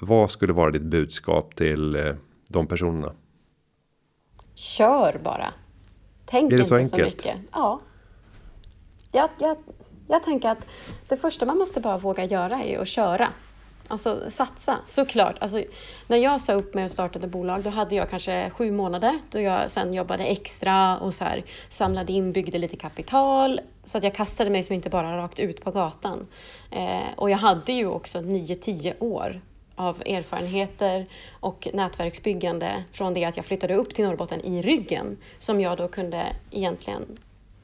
Vad 0.00 0.30
skulle 0.30 0.52
vara 0.52 0.70
ditt 0.70 0.82
budskap 0.82 1.56
till 1.56 1.96
eh, 1.96 2.14
de 2.48 2.66
personerna? 2.66 3.12
Kör 4.54 5.20
bara. 5.24 5.52
Tänk 6.26 6.52
inte 6.52 6.64
så, 6.64 6.84
så 6.84 6.96
mycket. 6.96 7.36
Ja. 7.52 7.80
Jag, 9.12 9.30
jag, 9.38 9.56
jag 10.08 10.22
tänker 10.22 10.48
att 10.48 10.66
det 11.08 11.16
första 11.16 11.46
man 11.46 11.58
måste 11.58 11.80
bara 11.80 11.98
våga 11.98 12.24
göra 12.24 12.62
är 12.62 12.78
att 12.78 12.88
köra. 12.88 13.28
Alltså 13.88 14.30
satsa, 14.30 14.78
såklart. 14.86 15.36
Alltså, 15.38 15.62
när 16.06 16.16
jag 16.16 16.40
sa 16.40 16.52
upp 16.52 16.74
mig 16.74 16.84
och 16.84 16.90
startade 16.90 17.26
bolag 17.26 17.62
då 17.62 17.70
hade 17.70 17.94
jag 17.94 18.10
kanske 18.10 18.50
sju 18.50 18.72
månader 18.72 19.18
då 19.30 19.40
jag 19.40 19.70
sen 19.70 19.94
jobbade 19.94 20.24
extra 20.24 20.98
och 20.98 21.14
så 21.14 21.24
här, 21.24 21.44
samlade 21.68 22.12
in, 22.12 22.32
byggde 22.32 22.58
lite 22.58 22.76
kapital. 22.76 23.60
Så 23.84 23.98
att 23.98 24.04
jag 24.04 24.14
kastade 24.14 24.50
mig 24.50 24.62
som 24.62 24.74
inte 24.74 24.90
bara 24.90 25.16
rakt 25.16 25.38
ut 25.38 25.64
på 25.64 25.70
gatan. 25.70 26.26
Eh, 26.70 27.14
och 27.16 27.30
jag 27.30 27.38
hade 27.38 27.72
ju 27.72 27.86
också 27.86 28.20
nio, 28.20 28.54
tio 28.54 28.98
år 28.98 29.40
av 29.78 30.02
erfarenheter 30.06 31.06
och 31.40 31.68
nätverksbyggande 31.72 32.84
från 32.92 33.14
det 33.14 33.24
att 33.24 33.36
jag 33.36 33.46
flyttade 33.46 33.74
upp 33.74 33.94
till 33.94 34.04
Norrbotten 34.04 34.40
i 34.40 34.62
ryggen 34.62 35.16
som 35.38 35.60
jag 35.60 35.78
då 35.78 35.88
kunde 35.88 36.26
egentligen 36.50 37.18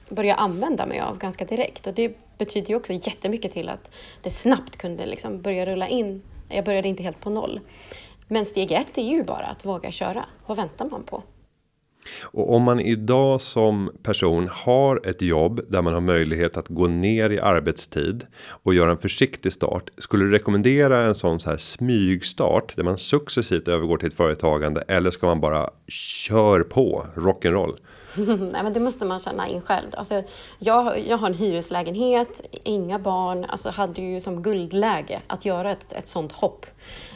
börja 0.08 0.34
använda 0.34 0.86
mig 0.86 1.00
av 1.00 1.18
ganska 1.18 1.44
direkt. 1.44 1.86
Och 1.86 1.94
det 1.94 2.16
betyder 2.38 2.68
ju 2.68 2.76
också 2.76 2.92
jättemycket 2.92 3.52
till 3.52 3.68
att 3.68 3.90
det 4.22 4.30
snabbt 4.30 4.76
kunde 4.76 5.06
liksom 5.06 5.42
börja 5.42 5.66
rulla 5.66 5.88
in. 5.88 6.22
Jag 6.48 6.64
började 6.64 6.88
inte 6.88 7.02
helt 7.02 7.20
på 7.20 7.30
noll. 7.30 7.60
Men 8.28 8.46
steg 8.46 8.72
ett 8.72 8.98
är 8.98 9.02
ju 9.02 9.24
bara 9.24 9.46
att 9.46 9.64
våga 9.64 9.90
köra. 9.90 10.24
Vad 10.46 10.56
väntar 10.56 10.86
man 10.90 11.02
på? 11.02 11.22
Och 12.22 12.54
om 12.54 12.62
man 12.62 12.80
idag 12.80 13.40
som 13.40 13.90
person 14.02 14.48
har 14.52 15.06
ett 15.06 15.22
jobb 15.22 15.60
där 15.68 15.82
man 15.82 15.94
har 15.94 16.00
möjlighet 16.00 16.56
att 16.56 16.68
gå 16.68 16.86
ner 16.86 17.30
i 17.30 17.40
arbetstid 17.40 18.26
och 18.48 18.74
göra 18.74 18.90
en 18.90 18.98
försiktig 18.98 19.52
start. 19.52 19.90
Skulle 19.98 20.24
du 20.24 20.30
rekommendera 20.30 21.00
en 21.00 21.14
sån 21.14 21.40
så 21.40 21.50
här 21.50 21.56
smygstart 21.56 22.76
där 22.76 22.82
man 22.82 22.98
successivt 22.98 23.68
övergår 23.68 23.96
till 23.96 24.08
ett 24.08 24.14
företagande 24.14 24.84
eller 24.88 25.10
ska 25.10 25.26
man 25.26 25.40
bara 25.40 25.70
kör 25.88 26.60
på 26.60 27.06
rock'n'roll? 27.14 27.76
Nej 28.52 28.62
men 28.62 28.72
det 28.72 28.80
måste 28.80 29.04
man 29.04 29.18
känna 29.18 29.48
in 29.48 29.60
själv. 29.60 29.88
Alltså, 29.92 30.22
jag, 30.58 30.98
jag 31.06 31.16
har 31.16 31.26
en 31.26 31.34
hyreslägenhet, 31.34 32.40
inga 32.50 32.98
barn, 32.98 33.44
alltså 33.44 33.70
hade 33.70 34.02
ju 34.02 34.20
som 34.20 34.42
guldläge 34.42 35.22
att 35.26 35.44
göra 35.44 35.70
ett, 35.70 35.92
ett 35.92 36.08
sånt 36.08 36.32
hopp. 36.32 36.66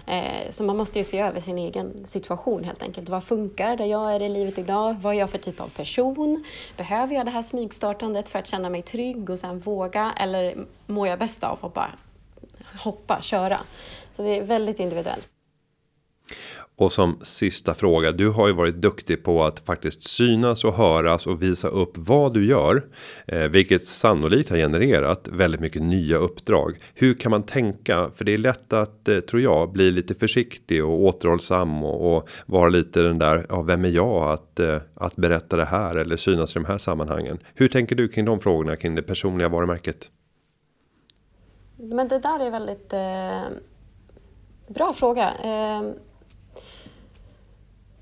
Eh, 0.07 0.51
så 0.51 0.65
man 0.65 0.77
måste 0.77 0.99
ju 0.99 1.05
se 1.05 1.19
över 1.19 1.41
sin 1.41 1.59
egen 1.59 2.07
situation 2.07 2.65
helt 2.65 2.83
enkelt. 2.83 3.09
Vad 3.09 3.25
funkar 3.25 3.77
där 3.77 3.85
jag 3.85 4.15
är 4.15 4.23
i 4.23 4.29
livet 4.29 4.59
idag? 4.59 4.97
Vad 5.01 5.15
är 5.15 5.19
jag 5.19 5.31
för 5.31 5.39
typ 5.39 5.61
av 5.61 5.69
person? 5.69 6.45
Behöver 6.77 7.15
jag 7.15 7.27
det 7.27 7.31
här 7.31 7.43
smygstartandet 7.43 8.29
för 8.29 8.39
att 8.39 8.47
känna 8.47 8.71
mig 8.71 8.83
trygg 8.83 9.31
och 9.31 9.39
sen 9.39 9.61
våga? 9.61 10.15
Eller 10.17 10.67
mår 10.87 11.09
jag 11.09 11.19
bäst 11.19 11.45
av 11.45 11.59
att 11.63 11.75
bara 11.75 11.91
hoppa, 12.85 13.21
köra? 13.23 13.61
Så 14.13 14.23
det 14.23 14.39
är 14.39 14.43
väldigt 14.43 14.81
individuellt. 14.81 15.29
Och 16.79 16.93
som 16.93 17.19
sista 17.23 17.75
fråga, 17.75 18.13
du 18.13 18.29
har 18.29 18.47
ju 18.47 18.53
varit 18.53 18.75
duktig 18.75 19.25
på 19.25 19.45
att 19.45 19.61
faktiskt 19.61 20.03
synas 20.03 20.65
och 20.65 20.75
höras 20.75 21.27
och 21.27 21.43
visa 21.43 21.69
upp 21.69 21.93
vad 21.95 22.35
du 22.35 22.47
gör. 22.47 22.83
Eh, 23.27 23.43
vilket 23.43 23.87
sannolikt 23.87 24.51
har 24.51 24.57
genererat 24.57 25.29
väldigt 25.29 25.61
mycket 25.61 25.83
nya 25.83 26.17
uppdrag. 26.17 26.77
Hur 26.95 27.15
kan 27.15 27.31
man 27.31 27.43
tänka? 27.43 28.11
För 28.15 28.25
det 28.25 28.35
är 28.35 28.39
lätt 28.39 28.73
att, 28.73 29.09
eh, 29.09 29.21
tror 29.21 29.43
jag, 29.43 29.73
bli 29.73 29.91
lite 29.91 30.15
försiktig 30.15 30.85
och 30.85 31.01
återhållsam 31.01 31.85
och, 31.85 32.17
och 32.17 32.29
vara 32.47 32.69
lite 32.69 33.01
den 33.01 33.19
där, 33.19 33.47
ja 33.49 33.63
vem 33.63 33.85
är 33.85 33.89
jag 33.89 34.33
att, 34.33 34.61
eh, 34.61 34.81
att 34.95 35.17
berätta 35.17 35.57
det 35.57 35.65
här 35.65 35.97
eller 35.97 36.17
synas 36.17 36.57
i 36.57 36.59
de 36.59 36.65
här 36.65 36.79
sammanhangen. 36.79 37.39
Hur 37.55 37.69
tänker 37.69 37.97
du 37.97 38.09
kring 38.09 38.25
de 38.25 38.41
frågorna 38.41 38.77
kring 38.77 38.95
det 38.95 39.03
personliga 39.03 39.49
varumärket? 39.49 40.11
Men 41.77 42.09
det 42.09 42.19
där 42.19 42.47
är 42.47 42.51
väldigt 42.51 42.93
eh, 42.93 43.59
bra 44.75 44.93
fråga. 44.93 45.35
Eh, 45.45 45.83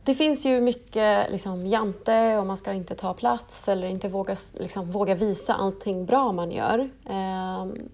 det 0.07 0.15
finns 0.15 0.45
ju 0.45 0.61
mycket 0.61 1.31
liksom, 1.31 1.67
jante 1.67 2.37
och 2.39 2.47
man 2.47 2.57
ska 2.57 2.73
inte 2.73 2.95
ta 2.95 3.15
plats 3.15 3.69
eller 3.69 3.89
inte 3.89 4.09
våga, 4.09 4.37
liksom, 4.53 4.91
våga 4.91 5.15
visa 5.15 5.55
allting 5.55 6.07
bra 6.07 6.33
man 6.33 6.51
gör. 6.51 6.91
Ehm, 7.09 7.89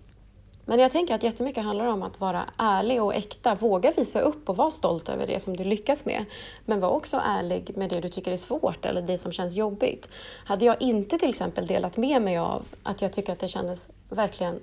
men 0.65 0.79
jag 0.79 0.93
tänker 0.93 1.15
att 1.15 1.23
jättemycket 1.23 1.65
handlar 1.65 1.87
om 1.87 2.03
att 2.03 2.21
vara 2.21 2.45
ärlig 2.57 3.03
och 3.03 3.15
äkta. 3.15 3.55
Våga 3.55 3.91
visa 3.91 4.21
upp 4.21 4.49
och 4.49 4.57
vara 4.57 4.71
stolt 4.71 5.09
över 5.09 5.27
det 5.27 5.41
som 5.41 5.57
du 5.57 5.65
lyckas 5.65 6.05
med. 6.05 6.25
Men 6.65 6.81
var 6.81 6.89
också 6.89 7.21
ärlig 7.25 7.77
med 7.77 7.91
det 7.91 8.01
du 8.01 8.09
tycker 8.09 8.33
är 8.33 8.37
svårt 8.37 8.85
eller 8.85 9.03
det 9.03 9.19
som 9.19 9.33
känns 9.33 9.55
jobbigt. 9.55 10.09
Hade 10.45 10.65
jag 10.65 10.83
inte 10.83 11.19
till 11.19 11.29
exempel 11.29 11.67
delat 11.67 11.97
med 11.97 12.23
mig 12.23 12.39
av 12.39 12.65
att 12.83 13.03
jag 13.03 13.13
tycker 13.13 13.33
att 13.33 13.41
det 13.41 13.49
kändes 13.49 13.91
verkligen 14.09 14.61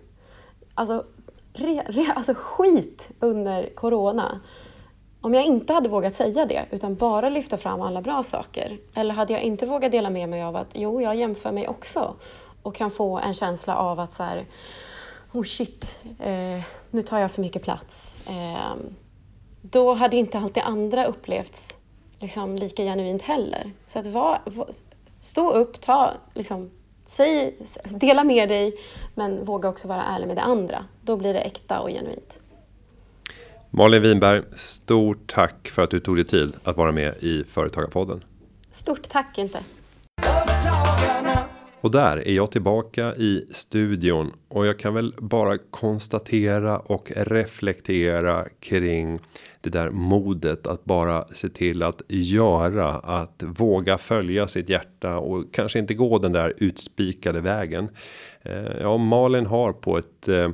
alltså, 0.74 1.06
re, 1.54 1.84
re, 1.88 2.14
alltså 2.16 2.34
skit 2.38 3.12
under 3.20 3.70
corona 3.76 4.40
om 5.22 5.34
jag 5.34 5.46
inte 5.46 5.74
hade 5.74 5.90
vågat 5.90 6.14
säga 6.14 6.46
det 6.46 6.66
utan 6.72 6.96
bara 6.96 7.30
lyfta 7.30 7.58
fram 7.58 7.82
alla 7.82 8.02
bra 8.02 8.24
saker 8.24 8.78
eller 8.94 9.14
hade 9.14 9.34
jag 9.34 9.42
inte 9.42 9.66
vågat 9.66 9.92
dela 9.92 10.10
med 10.10 10.30
mig 10.30 10.44
av 10.44 10.56
att 10.56 10.68
jo, 10.74 11.02
jag 11.02 11.16
jämför 11.16 11.52
mig 11.52 11.68
också 11.68 12.16
och 12.64 12.76
kan 12.76 12.92
få 12.92 13.20
en 13.20 13.34
känsla 13.34 13.76
av 13.76 14.00
att 14.00 14.14
så 14.14 14.24
här, 14.24 14.46
oh 15.32 15.44
shit, 15.44 16.00
eh, 16.20 16.64
nu 16.92 17.02
tar 17.02 17.20
jag 17.20 17.32
för 17.32 17.42
mycket 17.42 17.64
plats. 17.64 18.18
Eh, 18.28 18.76
då 19.62 19.94
hade 19.94 20.18
inte 20.18 20.40
allt 20.40 20.56
det 20.56 20.62
andra 20.62 21.06
upplevts 21.06 21.78
liksom, 22.20 22.56
lika 22.56 22.84
genuint 22.84 23.22
heller. 23.22 23.72
Så 23.88 24.00
att 24.00 24.06
va, 24.06 24.40
va, 24.46 24.68
stå 25.20 25.52
upp, 25.52 25.82
ta, 25.82 26.14
liksom, 26.34 26.72
säg, 27.06 27.58
dela 27.84 28.24
med 28.24 28.50
dig 28.50 28.80
men 29.16 29.46
våga 29.46 29.70
också 29.70 29.88
vara 29.88 30.04
ärlig 30.04 30.28
med 30.28 30.38
det 30.38 30.42
andra. 30.42 30.86
Då 31.02 31.18
blir 31.18 31.34
det 31.34 31.40
äkta 31.40 31.80
och 31.80 31.90
genuint. 31.90 32.40
Malin 33.72 34.02
Winberg, 34.02 34.44
stort 34.54 35.34
tack 35.34 35.68
för 35.68 35.82
att 35.82 35.92
du 35.92 36.00
tog 36.00 36.16
dig 36.16 36.26
tid 36.26 36.54
att 36.64 36.78
vara 36.78 36.92
med 36.92 37.16
i 37.20 37.44
Företagarpodden. 37.44 38.24
Stort 38.72 39.10
tack 39.10 39.38
inte. 39.38 39.60
Och 41.82 41.92
där 41.92 42.28
är 42.28 42.34
jag 42.34 42.52
tillbaka 42.52 43.16
i 43.16 43.46
studion 43.52 44.32
och 44.48 44.68
jag 44.68 44.80
kan 44.80 44.94
väl 44.94 45.14
bara 45.18 45.58
konstatera 45.58 46.80
och 46.80 47.12
reflektera 47.16 48.46
kring 48.60 49.20
det 49.62 49.70
där 49.70 49.90
modet 49.90 50.68
att 50.68 50.86
bara 50.86 51.28
se 51.32 51.50
till 51.50 51.84
att 51.84 52.02
göra 52.08 52.90
att 52.90 53.44
våga 53.44 53.98
följa 53.98 54.48
sitt 54.48 54.70
hjärta 54.70 55.18
och 55.18 55.54
kanske 55.54 55.80
inte 55.80 55.94
gå 55.94 56.18
den 56.18 56.32
där 56.32 56.54
utspikade 56.58 57.42
vägen. 57.42 57.90
Eh, 58.42 58.78
ja, 58.82 58.98
Malin 58.98 59.46
har 59.46 59.74
på 59.74 59.98
ett 59.98 60.28
eh, 60.28 60.50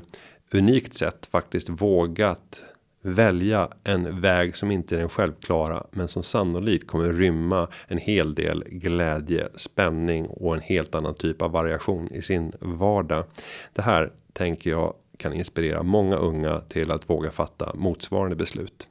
unikt 0.54 0.94
sätt 0.94 1.28
faktiskt 1.32 1.70
vågat 1.70 2.64
välja 3.06 3.70
en 3.84 4.22
väg 4.22 4.56
som 4.56 4.72
inte 4.72 4.96
är 4.96 5.00
den 5.00 5.10
självklara, 5.10 5.84
men 5.92 6.08
som 6.08 6.24
sannolikt 6.24 6.88
kommer 6.88 7.10
rymma 7.10 7.68
en 7.88 7.98
hel 7.98 8.36
del 8.36 8.64
glädje, 8.68 9.48
spänning 9.56 10.26
och 10.26 10.56
en 10.56 10.62
helt 10.62 10.96
annan 10.96 11.16
typ 11.16 11.42
av 11.42 11.52
variation 11.52 12.08
i 12.12 12.22
sin 12.22 12.52
vardag. 12.60 13.24
Det 13.74 13.82
här 13.82 14.12
tänker 14.34 14.70
jag 14.70 14.94
kan 15.18 15.34
inspirera 15.34 15.84
många 15.84 16.16
unga 16.16 16.60
till 16.60 16.92
att 16.92 17.10
våga 17.10 17.32
fatta 17.32 17.72
motsvarande 17.76 18.36
beslut. 18.36 18.88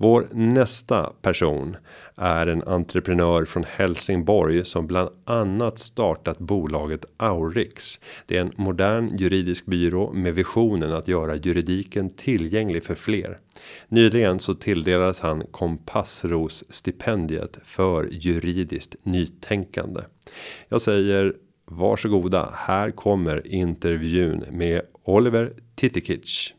Vår 0.00 0.28
nästa 0.32 1.12
person 1.22 1.76
är 2.16 2.46
en 2.46 2.62
entreprenör 2.62 3.44
från 3.44 3.64
Helsingborg 3.64 4.64
som 4.64 4.86
bland 4.86 5.10
annat 5.24 5.78
startat 5.78 6.38
bolaget 6.38 7.04
Aurix. 7.16 8.00
Det 8.26 8.36
är 8.36 8.40
en 8.40 8.52
modern 8.56 9.16
juridisk 9.16 9.66
byrå 9.66 10.12
med 10.12 10.34
visionen 10.34 10.92
att 10.92 11.08
göra 11.08 11.36
juridiken 11.36 12.10
tillgänglig 12.10 12.84
för 12.84 12.94
fler. 12.94 13.38
Nyligen 13.88 14.38
så 14.38 14.54
tilldelades 14.54 15.20
han 15.20 15.46
Kompassros 15.50 16.64
stipendiet 16.68 17.58
för 17.64 18.08
juridiskt 18.10 18.96
nytänkande. 19.02 20.00
Jag 20.68 20.82
säger 20.82 21.34
varsågoda. 21.64 22.52
Här 22.54 22.90
kommer 22.90 23.46
intervjun 23.46 24.44
med 24.50 24.82
Oliver 25.04 25.52
Titikic. 25.74 26.54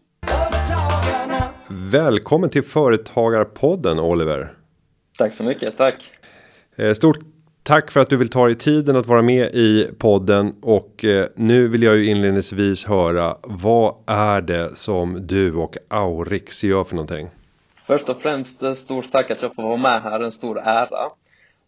Välkommen 1.72 2.50
till 2.50 2.64
Företagarpodden 2.64 4.00
Oliver. 4.00 4.54
Tack 5.18 5.34
så 5.34 5.44
mycket, 5.44 5.78
tack. 5.78 6.12
Eh, 6.76 6.94
stort 6.94 7.20
tack 7.64 7.92
för 7.92 8.00
att 8.00 8.10
du 8.10 8.18
vill 8.18 8.30
ta 8.30 8.46
dig 8.46 8.56
tiden 8.56 8.96
att 8.96 9.08
vara 9.08 9.22
med 9.22 9.56
i 9.56 9.90
podden 9.98 10.56
och 10.62 11.06
eh, 11.06 11.28
nu 11.36 11.68
vill 11.68 11.84
jag 11.84 11.98
ju 11.98 12.06
inledningsvis 12.06 12.86
höra 12.86 13.38
vad 13.44 13.96
är 14.06 14.42
det 14.42 14.76
som 14.76 15.28
du 15.28 15.54
och 15.56 15.78
Aurix 15.88 16.64
gör 16.64 16.84
för 16.84 16.96
någonting? 16.96 17.30
Först 17.88 18.10
och 18.10 18.22
främst 18.22 18.64
eh, 18.64 18.74
stort 18.74 19.12
tack 19.12 19.32
att 19.32 19.42
jag 19.42 19.56
får 19.56 19.64
vara 19.64 19.78
med 19.78 20.02
här, 20.02 20.20
en 20.20 20.32
stor 20.32 20.60
ära. 20.60 21.10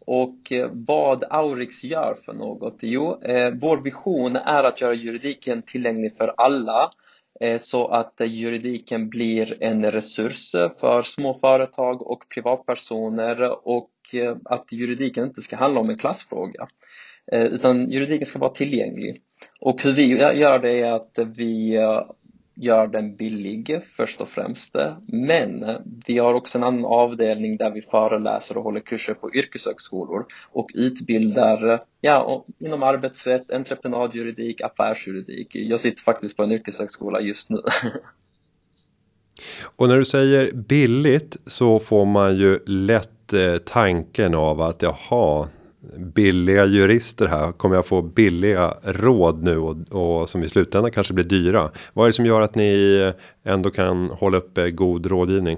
Och 0.05 0.53
vad 0.71 1.23
Aurix 1.29 1.83
gör 1.83 2.17
för 2.25 2.33
något? 2.33 2.77
Jo, 2.81 3.21
vår 3.61 3.81
vision 3.81 4.35
är 4.35 4.63
att 4.63 4.81
göra 4.81 4.93
juridiken 4.93 5.61
tillgänglig 5.61 6.17
för 6.17 6.33
alla 6.37 6.91
Eh, 6.93 7.10
Eh, 7.41 7.57
så 7.57 7.87
att 7.87 8.21
juridiken 8.25 9.09
blir 9.09 9.63
en 9.63 9.91
resurs 9.91 10.51
för 10.51 11.03
små 11.03 11.33
företag 11.33 12.01
och 12.01 12.23
privatpersoner 12.33 13.67
och 13.67 13.91
eh, 14.13 14.37
att 14.45 14.71
juridiken 14.71 15.23
inte 15.23 15.41
ska 15.41 15.55
handla 15.55 15.79
om 15.79 15.89
en 15.89 15.97
klassfråga 15.97 16.67
eh, 17.31 17.45
utan 17.45 17.91
juridiken 17.91 18.25
ska 18.25 18.39
vara 18.39 18.51
tillgänglig. 18.51 19.21
Och 19.61 19.83
hur 19.83 19.91
vi 19.91 20.07
gör 20.17 20.59
det 20.59 20.79
är 20.79 20.91
att 20.91 21.19
vi 21.35 21.77
gör 22.55 22.87
den 22.87 23.15
billig 23.15 23.81
först 23.95 24.21
och 24.21 24.29
främst. 24.29 24.75
Men 25.05 25.65
vi 26.07 26.17
har 26.17 26.33
också 26.33 26.57
en 26.57 26.63
annan 26.63 26.85
avdelning 26.85 27.57
där 27.57 27.71
vi 27.71 27.81
föreläser 27.81 28.57
och 28.57 28.63
håller 28.63 28.79
kurser 28.79 29.13
på 29.13 29.35
yrkeshögskolor 29.35 30.25
och 30.51 30.69
utbildar 30.73 31.83
ja, 32.01 32.45
inom 32.59 32.83
arbetsrätt, 32.83 33.51
entreprenadjuridik, 33.51 34.61
affärsjuridik. 34.61 35.55
Jag 35.55 35.79
sitter 35.79 36.03
faktiskt 36.03 36.37
på 36.37 36.43
en 36.43 36.51
yrkeshögskola 36.51 37.21
just 37.21 37.49
nu. 37.49 37.61
Och 39.75 39.87
när 39.87 39.97
du 39.97 40.05
säger 40.05 40.51
billigt 40.51 41.37
så 41.45 41.79
får 41.79 42.05
man 42.05 42.37
ju 42.37 42.59
lätt 42.65 43.33
eh, 43.33 43.57
tanken 43.57 44.35
av 44.35 44.61
att 44.61 44.81
jaha, 44.81 45.47
billiga 45.97 46.65
jurister 46.65 47.27
här? 47.27 47.51
Kommer 47.51 47.75
jag 47.75 47.85
få 47.85 48.01
billiga 48.01 48.77
råd 48.83 49.43
nu 49.43 49.57
och, 49.57 49.75
och 49.89 50.29
som 50.29 50.43
i 50.43 50.49
slutändan 50.49 50.91
kanske 50.91 51.13
blir 51.13 51.25
dyra? 51.25 51.71
Vad 51.93 52.05
är 52.05 52.09
det 52.09 52.13
som 52.13 52.25
gör 52.25 52.41
att 52.41 52.55
ni 52.55 53.13
ändå 53.43 53.69
kan 53.69 54.09
hålla 54.09 54.37
uppe 54.37 54.63
eh, 54.63 54.69
god 54.69 55.05
rådgivning? 55.05 55.57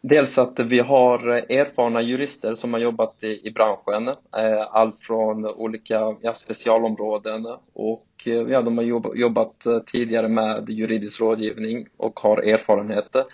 Dels 0.00 0.38
att 0.38 0.60
vi 0.60 0.78
har 0.78 1.28
erfarna 1.28 2.02
jurister 2.02 2.54
som 2.54 2.72
har 2.72 2.80
jobbat 2.80 3.24
i, 3.24 3.48
i 3.48 3.50
branschen, 3.50 4.08
eh, 4.08 4.66
allt 4.70 5.00
från 5.00 5.46
olika 5.46 6.16
ja, 6.20 6.34
specialområden 6.34 7.46
och 7.72 8.06
eh, 8.26 8.32
ja, 8.32 8.62
de 8.62 8.78
har 8.78 8.84
jobbat 9.16 9.66
eh, 9.66 9.78
tidigare 9.78 10.28
med 10.28 10.70
juridisk 10.70 11.20
rådgivning 11.20 11.86
och 11.96 12.20
har 12.20 12.38
erfarenheter 12.38 13.24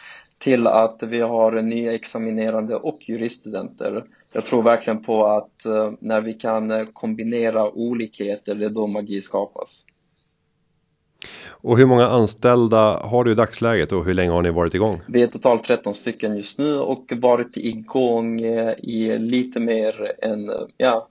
till 0.42 0.66
att 0.66 1.02
vi 1.02 1.20
har 1.20 1.62
nyexaminerade 1.62 2.76
och 2.76 2.98
juriststudenter. 3.08 4.04
Jag 4.32 4.44
tror 4.44 4.62
verkligen 4.62 5.02
på 5.02 5.26
att 5.26 5.64
eh, 5.64 5.92
när 6.00 6.20
vi 6.20 6.34
kan 6.34 6.70
eh, 6.70 6.84
kombinera 6.92 7.70
olikheter, 7.70 8.54
det 8.54 8.64
är 8.64 8.70
då 8.70 8.86
magi 8.86 9.20
skapas. 9.20 9.84
Och 11.48 11.78
hur 11.78 11.86
många 11.86 12.08
anställda 12.08 12.98
har 12.98 13.24
du 13.24 13.32
i 13.32 13.34
dagsläget 13.34 13.92
och 13.92 14.04
hur 14.04 14.14
länge 14.14 14.30
har 14.30 14.42
ni 14.42 14.50
varit 14.50 14.74
igång? 14.74 15.00
Vi 15.08 15.22
är 15.22 15.26
totalt 15.26 15.64
13 15.64 15.94
stycken 15.94 16.36
just 16.36 16.58
nu 16.58 16.78
och 16.78 17.12
varit 17.16 17.56
igång 17.56 18.40
eh, 18.40 18.74
i 18.78 19.18
lite 19.18 19.60
mer 19.60 20.12
än 20.22 20.50
ja, 20.76 21.08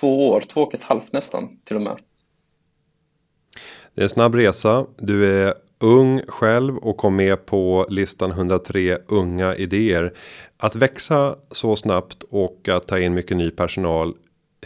två 0.00 0.28
år, 0.28 0.40
två 0.40 0.60
och 0.60 0.74
ett 0.74 0.84
halvt 0.84 1.12
nästan 1.12 1.58
till 1.64 1.76
och 1.76 1.82
med. 1.82 1.96
Det 3.94 4.00
är 4.00 4.02
en 4.02 4.08
snabb 4.08 4.34
resa. 4.34 4.86
Du 4.98 5.42
är 5.42 5.54
ung 5.82 6.20
själv 6.28 6.76
och 6.76 6.96
kom 6.96 7.16
med 7.16 7.46
på 7.46 7.86
listan 7.90 8.30
103 8.30 8.98
unga 9.08 9.56
idéer. 9.56 10.12
Att 10.56 10.76
växa 10.76 11.36
så 11.50 11.76
snabbt 11.76 12.22
och 12.22 12.68
att 12.68 12.86
ta 12.86 12.98
in 12.98 13.14
mycket 13.14 13.36
ny 13.36 13.50
personal. 13.50 14.14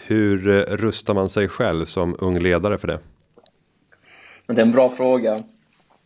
Hur 0.07 0.38
rustar 0.64 1.14
man 1.14 1.29
sig 1.29 1.48
själv 1.48 1.85
som 1.85 2.16
ung 2.18 2.38
ledare 2.38 2.79
för 2.79 2.88
det? 2.88 2.98
Det 4.46 4.61
är 4.61 4.66
en 4.66 4.72
bra 4.72 4.90
fråga. 4.90 5.42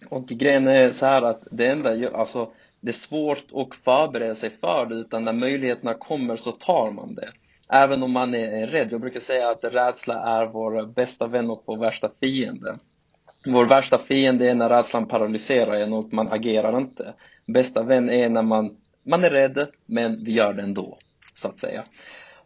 Och 0.08 0.26
grejen 0.26 0.68
är 0.68 0.92
så 0.92 1.06
här 1.06 1.22
att 1.22 1.42
det 1.50 1.66
enda, 1.66 2.08
alltså 2.12 2.48
det 2.80 2.88
är 2.88 2.92
svårt 2.92 3.44
att 3.54 3.74
förbereda 3.84 4.34
sig 4.34 4.50
för 4.60 4.86
det 4.86 4.94
utan 4.94 5.24
när 5.24 5.32
möjligheterna 5.32 5.94
kommer 5.94 6.36
så 6.36 6.52
tar 6.52 6.90
man 6.90 7.14
det. 7.14 7.28
Även 7.72 8.02
om 8.02 8.12
man 8.12 8.34
är 8.34 8.66
rädd. 8.66 8.88
Jag 8.90 9.00
brukar 9.00 9.20
säga 9.20 9.48
att 9.48 9.64
rädsla 9.64 10.14
är 10.14 10.46
vår 10.46 10.86
bästa 10.86 11.26
vän 11.26 11.50
och 11.50 11.62
vår 11.66 11.76
värsta 11.76 12.10
fiende. 12.20 12.78
Vår 13.46 13.66
värsta 13.66 13.98
fiende 13.98 14.50
är 14.50 14.54
när 14.54 14.68
rädslan 14.68 15.06
paralyserar 15.06 15.80
en 15.80 15.92
och 15.92 16.12
man 16.12 16.28
agerar 16.28 16.78
inte. 16.78 17.14
Bästa 17.46 17.82
vän 17.82 18.10
är 18.10 18.28
när 18.28 18.42
man, 18.42 18.76
man 19.02 19.24
är 19.24 19.30
rädd, 19.30 19.68
men 19.86 20.24
vi 20.24 20.32
gör 20.32 20.52
det 20.52 20.62
ändå, 20.62 20.98
så 21.34 21.48
att 21.48 21.58
säga. 21.58 21.84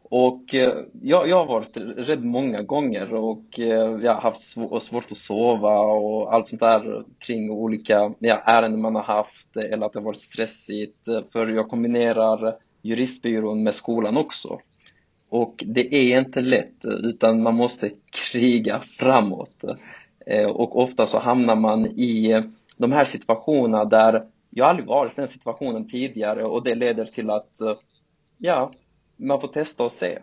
Och 0.02 0.54
eh, 0.54 0.72
jag, 1.02 1.28
jag 1.28 1.36
har 1.36 1.46
varit 1.46 1.76
rädd 1.96 2.24
många 2.24 2.62
gånger 2.62 3.14
och 3.14 3.60
eh, 3.60 3.98
jag 4.02 4.14
har 4.14 4.20
haft 4.20 4.42
svårt 4.82 5.04
att 5.10 5.16
sova 5.16 5.78
och 5.78 6.34
allt 6.34 6.48
sånt 6.48 6.60
där 6.60 7.04
kring 7.18 7.50
olika 7.50 8.14
ja, 8.18 8.42
ärenden 8.46 8.80
man 8.80 8.94
har 8.94 9.02
haft 9.02 9.56
eller 9.56 9.86
att 9.86 9.92
det 9.92 9.98
har 9.98 10.04
varit 10.04 10.20
stressigt. 10.20 11.04
För 11.32 11.46
jag 11.46 11.68
kombinerar 11.68 12.56
juristbyrån 12.82 13.62
med 13.62 13.74
skolan 13.74 14.16
också. 14.16 14.60
Och 15.28 15.64
det 15.66 15.94
är 15.94 16.18
inte 16.18 16.40
lätt 16.40 16.84
utan 16.84 17.42
man 17.42 17.54
måste 17.54 17.90
kriga 18.32 18.82
framåt. 18.98 19.64
Eh, 20.26 20.46
och 20.46 20.78
ofta 20.78 21.06
så 21.06 21.18
hamnar 21.18 21.56
man 21.56 21.86
i 21.86 22.30
eh, 22.30 22.42
de 22.76 22.92
här 22.92 23.04
situationerna 23.04 23.84
där 23.84 24.26
jag 24.50 24.68
aldrig 24.68 24.88
varit 24.88 25.12
i 25.12 25.16
den 25.16 25.28
situationen 25.28 25.88
tidigare 25.88 26.44
och 26.44 26.64
det 26.64 26.74
leder 26.74 27.04
till 27.04 27.30
att 27.30 27.60
eh, 27.60 27.74
ja, 28.38 28.72
man 29.16 29.40
får 29.40 29.48
testa 29.48 29.84
och 29.84 29.92
se. 29.92 30.18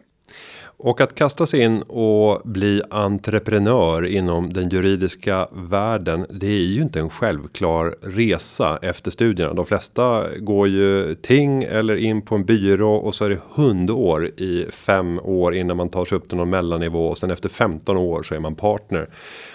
Och 0.84 1.02
att 1.02 1.16
kasta 1.16 1.46
sig 1.46 1.62
in 1.62 1.82
och 1.82 2.42
bli 2.44 2.82
entreprenör 2.90 4.06
inom 4.06 4.54
den 4.54 4.70
juridiska 4.70 5.48
världen. 5.52 6.26
Det 6.30 6.48
är 6.48 6.66
ju 6.66 6.82
inte 6.82 7.00
en 7.00 7.10
självklar 7.10 7.96
resa 8.02 8.80
efter 8.82 9.12
studierna. 9.12 9.54
De 9.54 9.66
flesta 9.66 10.38
går 10.38 10.68
ju 10.68 11.16
ting 11.16 11.64
eller 11.64 11.96
in 11.96 12.22
på 12.22 12.36
en 12.36 12.46
byrå 12.46 12.96
och 12.96 13.16
så 13.16 13.26
är 13.26 13.30
det 13.30 13.40
hundår 13.54 14.26
i 14.26 14.66
fem 14.72 15.20
år 15.20 15.56
innan 15.56 15.78
man 15.78 15.90
tar 15.90 16.06
sig 16.06 16.18
upp 16.18 16.30
till 16.30 16.38
någon 16.38 16.50
mellannivå 16.50 17.08
och 17.08 17.18
sen 17.18 17.32
efter 17.32 17.50
15 17.50 17.98
år 17.98 18.24
så 18.24 18.36
är 18.36 18.40
man 18.40 18.56
partner. 18.56 19.10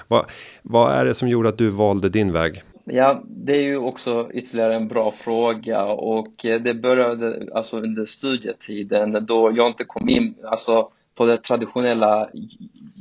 Vad, 0.08 0.26
vad 0.62 0.92
är 0.92 1.04
det 1.04 1.14
som 1.14 1.28
gjorde 1.28 1.48
att 1.48 1.58
du 1.58 1.68
valde 1.68 2.08
din 2.08 2.32
väg? 2.32 2.62
Ja, 2.88 3.22
det 3.26 3.56
är 3.56 3.62
ju 3.62 3.76
också 3.76 4.30
ytterligare 4.32 4.74
en 4.74 4.88
bra 4.88 5.12
fråga 5.12 5.84
och 5.84 6.44
eh, 6.44 6.60
det 6.60 6.74
började 6.74 7.48
alltså 7.54 7.78
under 7.78 8.06
studietiden 8.06 9.26
då 9.26 9.52
jag 9.56 9.68
inte 9.68 9.84
kom 9.84 10.08
in 10.08 10.34
alltså 10.44 10.90
på 11.14 11.26
det 11.26 11.36
traditionella 11.36 12.30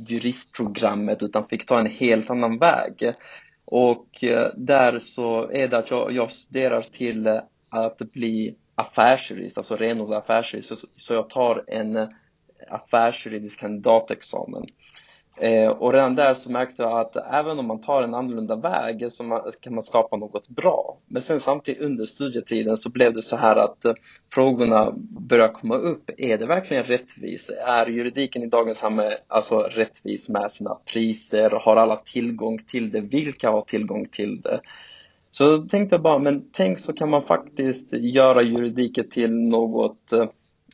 juristprogrammet 0.08 1.22
utan 1.22 1.48
fick 1.48 1.66
ta 1.66 1.80
en 1.80 1.86
helt 1.86 2.30
annan 2.30 2.58
väg. 2.58 3.14
Och 3.64 4.24
eh, 4.24 4.48
där 4.56 4.98
så 4.98 5.50
är 5.50 5.68
det 5.68 5.78
att 5.78 5.90
jag, 5.90 6.12
jag 6.12 6.30
studerar 6.30 6.82
till 6.82 7.26
eh, 7.26 7.40
att 7.68 7.98
bli 7.98 8.54
affärsjurist, 8.74 9.58
alltså 9.58 9.76
renodlad 9.76 10.18
affärsjurist, 10.18 10.68
så, 10.68 10.86
så 10.96 11.14
jag 11.14 11.30
tar 11.30 11.64
en 11.66 12.08
affärsjuridisk 12.68 13.60
kandidatexamen. 13.60 14.66
Eh, 15.40 15.68
och 15.68 15.92
redan 15.92 16.14
där 16.14 16.34
så 16.34 16.50
märkte 16.50 16.82
jag 16.82 17.00
att 17.00 17.16
även 17.16 17.58
om 17.58 17.66
man 17.66 17.80
tar 17.80 18.02
en 18.02 18.14
annorlunda 18.14 18.56
väg 18.56 19.12
så 19.12 19.42
kan 19.60 19.74
man 19.74 19.82
skapa 19.82 20.16
något 20.16 20.48
bra. 20.48 20.98
Men 21.06 21.22
sen 21.22 21.40
samtidigt 21.40 21.82
under 21.82 22.04
studietiden 22.06 22.76
så 22.76 22.90
blev 22.90 23.12
det 23.12 23.22
så 23.22 23.36
här 23.36 23.56
att 23.56 23.84
eh, 23.84 23.94
frågorna 24.32 24.92
började 25.20 25.52
komma 25.52 25.76
upp. 25.76 26.10
Är 26.16 26.38
det 26.38 26.46
verkligen 26.46 26.84
rättvist? 26.84 27.50
Är 27.50 27.86
juridiken 27.86 28.42
i 28.42 28.46
dagens 28.46 28.78
samhälle 28.78 29.18
alltså 29.28 29.58
rättvis 29.58 30.28
med 30.28 30.52
sina 30.52 30.78
priser? 30.92 31.50
Har 31.50 31.76
alla 31.76 31.96
tillgång 31.96 32.58
till 32.58 32.90
det? 32.90 33.00
Vilka 33.00 33.50
har 33.50 33.60
tillgång 33.60 34.06
till 34.06 34.40
det? 34.40 34.60
Så 35.30 35.58
tänkte 35.58 35.94
jag 35.94 36.02
bara, 36.02 36.18
men 36.18 36.44
tänk 36.52 36.78
så 36.78 36.92
kan 36.92 37.10
man 37.10 37.22
faktiskt 37.22 37.92
göra 37.92 38.42
juridiken 38.42 39.08
till 39.10 39.32
något 39.32 40.12
eh, 40.12 40.26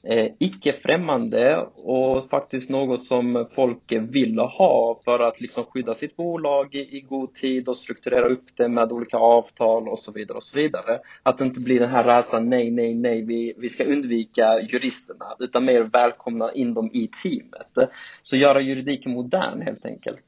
Eh, 0.05 0.33
icke-främmande 0.39 1.59
och 1.75 2.31
faktiskt 2.31 2.71
något 2.71 3.03
som 3.03 3.49
folk 3.55 3.93
vill 3.93 4.39
ha 4.39 5.01
för 5.05 5.19
att 5.19 5.41
liksom 5.41 5.65
skydda 5.65 5.95
sitt 5.95 6.17
bolag 6.17 6.75
i, 6.75 6.97
i, 6.97 7.01
god 7.01 7.35
tid 7.35 7.69
och 7.69 7.77
strukturera 7.77 8.29
upp 8.29 8.45
det 8.57 8.69
med 8.69 8.93
olika 8.93 9.17
avtal 9.17 9.89
och 9.89 9.99
så 9.99 10.13
vidare 10.13 10.37
och 10.37 10.43
så 10.43 10.57
vidare. 10.57 11.01
Att 11.23 11.39
det 11.39 11.45
inte 11.45 11.61
blir 11.61 11.81
den 11.81 11.91
här 11.91 12.05
rädslan, 12.05 12.49
nej, 12.51 12.71
nej, 12.71 12.95
nej, 12.95 13.23
vi, 13.23 13.55
vi 13.59 13.69
ska 13.69 13.85
undvika 13.85 14.61
juristerna 14.61 15.27
utan 15.39 15.65
mer 15.65 15.83
välkomna 15.83 16.53
in 16.53 16.75
dem 16.75 16.91
i 16.93 17.11
teamet. 17.23 17.93
Så 18.23 18.37
göra 18.37 18.61
juridiken 18.61 19.13
modern 19.13 19.61
helt 19.61 19.87
enkelt. 19.87 20.25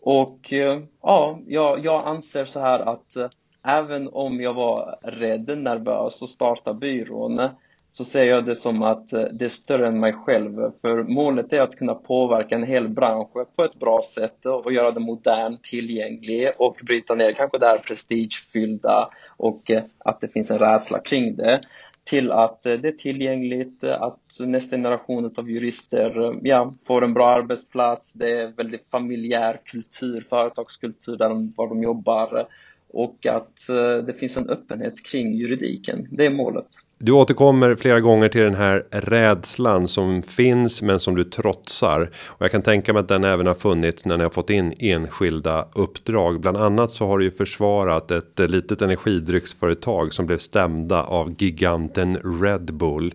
Och 0.00 0.52
eh, 0.52 0.80
ja, 1.02 1.40
jag, 1.46 1.84
jag 1.84 2.06
anser 2.06 2.44
så 2.44 2.60
här 2.60 2.80
att 2.80 3.16
eh, 3.16 3.28
även 3.62 4.08
om 4.08 4.40
jag 4.40 4.54
var 4.54 4.98
rädd, 5.02 5.58
nervös 5.58 6.22
och 6.22 6.30
starta 6.30 6.74
byrån 6.74 7.48
så 7.96 8.04
ser 8.04 8.24
jag 8.24 8.44
det 8.44 8.56
som 8.56 8.82
att 8.82 9.12
eh, 9.12 9.22
det 9.22 9.44
är 9.44 9.48
större 9.48 9.86
än 9.86 10.00
mig 10.00 10.12
själv. 10.12 10.72
För 10.80 11.02
målet 11.02 11.52
är 11.52 11.60
att 11.60 11.76
kunna 11.76 11.94
påverka 11.94 12.54
en 12.54 12.62
hel 12.62 12.88
bransch 12.88 13.32
på 13.56 13.64
ett 13.64 13.74
bra 13.74 14.00
sätt 14.14 14.46
och 14.46 14.72
göra 14.72 14.90
den 14.90 15.02
modern, 15.02 15.58
tillgänglig 15.62 16.52
och 16.58 16.80
bryta 16.86 17.14
ner 17.14 17.32
kanske 17.32 17.58
det 17.58 17.66
här 17.66 17.78
prestigefyllda 17.78 19.10
och 19.36 19.70
eh, 19.70 19.82
att 19.98 20.20
det 20.20 20.28
finns 20.28 20.50
en 20.50 20.58
rädsla 20.58 20.98
kring 20.98 21.36
det 21.36 21.60
till 22.04 22.32
att 22.32 22.66
eh, 22.66 22.74
det 22.74 22.88
är 22.88 22.92
tillgängligt, 22.92 23.84
att 23.84 24.20
nästa 24.40 24.76
generation 24.76 25.30
av 25.36 25.50
jurister 25.50 26.34
ja, 26.42 26.74
får 26.86 27.04
en 27.04 27.14
bra 27.14 27.34
arbetsplats, 27.34 28.12
det 28.12 28.40
är 28.40 28.46
väldigt 28.46 28.90
familjär 28.90 29.60
kultur, 29.64 30.26
företagskultur 30.30 31.16
där 31.16 31.28
de, 31.28 31.52
var 31.56 31.68
de 31.68 31.82
jobbar 31.82 32.46
och 32.94 33.26
att 33.26 33.68
eh, 33.68 34.06
det 34.06 34.12
finns 34.18 34.36
en 34.36 34.48
öppenhet 34.48 35.04
kring 35.04 35.34
juridiken. 35.34 36.08
Det 36.10 36.26
är 36.26 36.30
målet. 36.30 36.66
Du 36.98 37.12
återkommer 37.12 37.76
flera 37.76 38.00
gånger 38.00 38.28
till 38.28 38.40
den 38.40 38.54
här 38.54 38.86
rädslan 38.90 39.88
som 39.88 40.22
finns 40.22 40.82
men 40.82 41.00
som 41.00 41.14
du 41.14 41.24
trotsar 41.24 42.10
och 42.26 42.42
jag 42.42 42.50
kan 42.50 42.62
tänka 42.62 42.92
mig 42.92 43.00
att 43.00 43.08
den 43.08 43.24
även 43.24 43.46
har 43.46 43.54
funnits 43.54 44.06
när 44.06 44.16
ni 44.16 44.22
har 44.22 44.30
fått 44.30 44.50
in 44.50 44.74
enskilda 44.78 45.68
uppdrag. 45.74 46.40
Bland 46.40 46.56
annat 46.56 46.90
så 46.90 47.06
har 47.06 47.18
du 47.18 47.24
ju 47.24 47.30
försvarat 47.30 48.10
ett 48.10 48.50
litet 48.50 48.82
energidrycksföretag 48.82 50.12
som 50.12 50.26
blev 50.26 50.38
stämda 50.38 51.02
av 51.02 51.34
giganten 51.38 52.16
Red 52.42 52.74
Bull. 52.74 53.14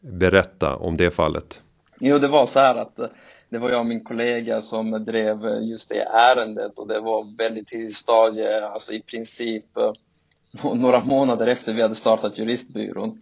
Berätta 0.00 0.76
om 0.76 0.96
det 0.96 1.10
fallet. 1.10 1.62
Jo, 2.00 2.18
det 2.18 2.28
var 2.28 2.46
så 2.46 2.60
här 2.60 2.74
att 2.74 2.98
eh, 2.98 3.06
det 3.48 3.58
var 3.58 3.70
jag 3.70 3.80
och 3.80 3.86
min 3.86 4.04
kollega 4.04 4.62
som 4.62 5.04
drev 5.04 5.46
eh, 5.46 5.68
just 5.68 5.88
det 5.88 6.02
ärendet 6.02 6.78
och 6.78 6.88
det 6.88 7.00
var 7.00 7.36
väldigt 7.38 7.68
tidigt 7.68 7.96
stadie, 7.96 8.66
alltså 8.66 8.92
i 8.92 9.00
princip 9.00 9.76
eh, 9.76 9.92
några 10.74 11.04
månader 11.04 11.46
efter 11.46 11.74
vi 11.74 11.82
hade 11.82 11.94
startat 11.94 12.38
juristbyrån. 12.38 13.20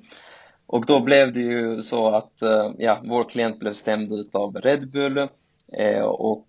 Och 0.66 0.86
då 0.86 1.00
blev 1.00 1.32
det 1.32 1.40
ju 1.40 1.82
så 1.82 2.08
att 2.08 2.42
ja, 2.78 3.00
vår 3.04 3.24
klient 3.24 3.58
blev 3.58 3.72
stämd 3.72 4.12
av 4.32 4.56
Red 4.56 4.90
Bull 4.90 5.28
och 6.04 6.48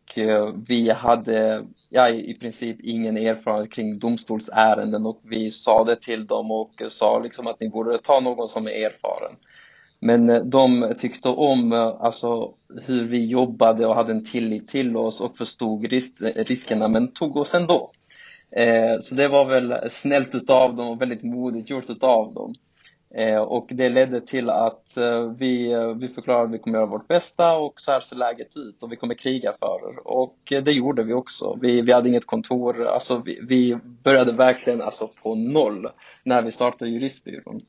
vi 0.68 0.92
hade 0.92 1.66
ja, 1.90 2.10
i 2.10 2.34
princip 2.34 2.78
ingen 2.84 3.18
erfarenhet 3.18 3.72
kring 3.72 4.00
domstolsärenden 4.00 5.06
och 5.06 5.20
vi 5.24 5.52
sa 5.52 5.84
det 5.84 5.96
till 5.96 6.28
dem 6.28 6.52
och 6.52 6.82
sa 6.90 7.20
liksom 7.20 7.48
att 7.48 7.60
ni 7.60 7.70
borde 7.70 7.98
ta 7.98 8.20
någon 8.20 8.48
som 8.48 8.68
är 8.68 8.72
erfaren. 8.72 9.36
Men 10.06 10.30
eh, 10.30 10.44
de 10.44 10.94
tyckte 10.98 11.30
om 11.30 11.74
eh, 11.74 11.80
alltså, 11.80 12.54
hur 12.86 13.08
vi 13.08 13.26
jobbade 13.26 13.88
och 13.88 13.96
hade 13.96 14.12
en 14.12 14.24
tillit 14.24 14.68
till 14.68 14.98
oss 14.98 15.22
och 15.22 15.38
förstod 15.38 15.86
ris 15.86 16.22
eh, 16.22 16.44
riskerna 16.44 16.88
men 16.88 17.12
tog 17.12 17.38
oss 17.38 17.56
ändå. 17.56 17.92
Eh, 18.52 19.00
så 19.00 19.16
det 19.16 19.28
var 19.28 19.46
väl 19.46 19.90
snällt 19.90 20.36
utav 20.36 20.76
dem 20.76 20.88
och 20.88 21.02
väldigt 21.02 21.24
modigt 21.24 21.70
gjort 21.70 21.90
utav 21.90 22.34
dem. 22.34 22.54
Eh, 23.16 23.42
och 23.42 23.68
det 23.70 23.90
ledde 23.90 24.22
till 24.22 24.50
att 24.50 24.98
eh, 24.98 25.32
vi, 25.32 25.76
vi 26.00 26.08
förklarade 26.08 26.46
att 26.46 26.54
vi 26.54 26.60
kommer 26.60 26.78
göra 26.78 26.90
vårt 26.90 27.08
bästa 27.08 27.58
och 27.58 27.74
så 27.82 27.92
här 27.92 28.00
ser 28.00 28.16
läget 28.16 28.58
ut 28.58 28.84
och 28.84 28.92
vi 28.92 28.96
kommer 28.96 29.14
kriga 29.14 29.54
för 29.60 29.90
er. 29.90 30.08
Och 30.08 30.38
det 30.64 30.72
gjorde 30.72 31.04
vi 31.04 31.14
också. 31.14 31.58
Vi, 31.62 31.82
vi 31.82 31.94
hade 31.94 32.10
inget 32.10 32.26
kontor, 32.26 32.88
alltså 32.88 33.22
vi, 33.26 33.40
vi 33.48 33.78
började 34.04 34.34
verkligen 34.34 34.82
alltså 34.82 35.10
på 35.24 35.36
noll 35.36 35.88
när 36.24 36.42
vi 36.42 36.52
startade 36.52 36.92
juristbyrån. 36.92 37.62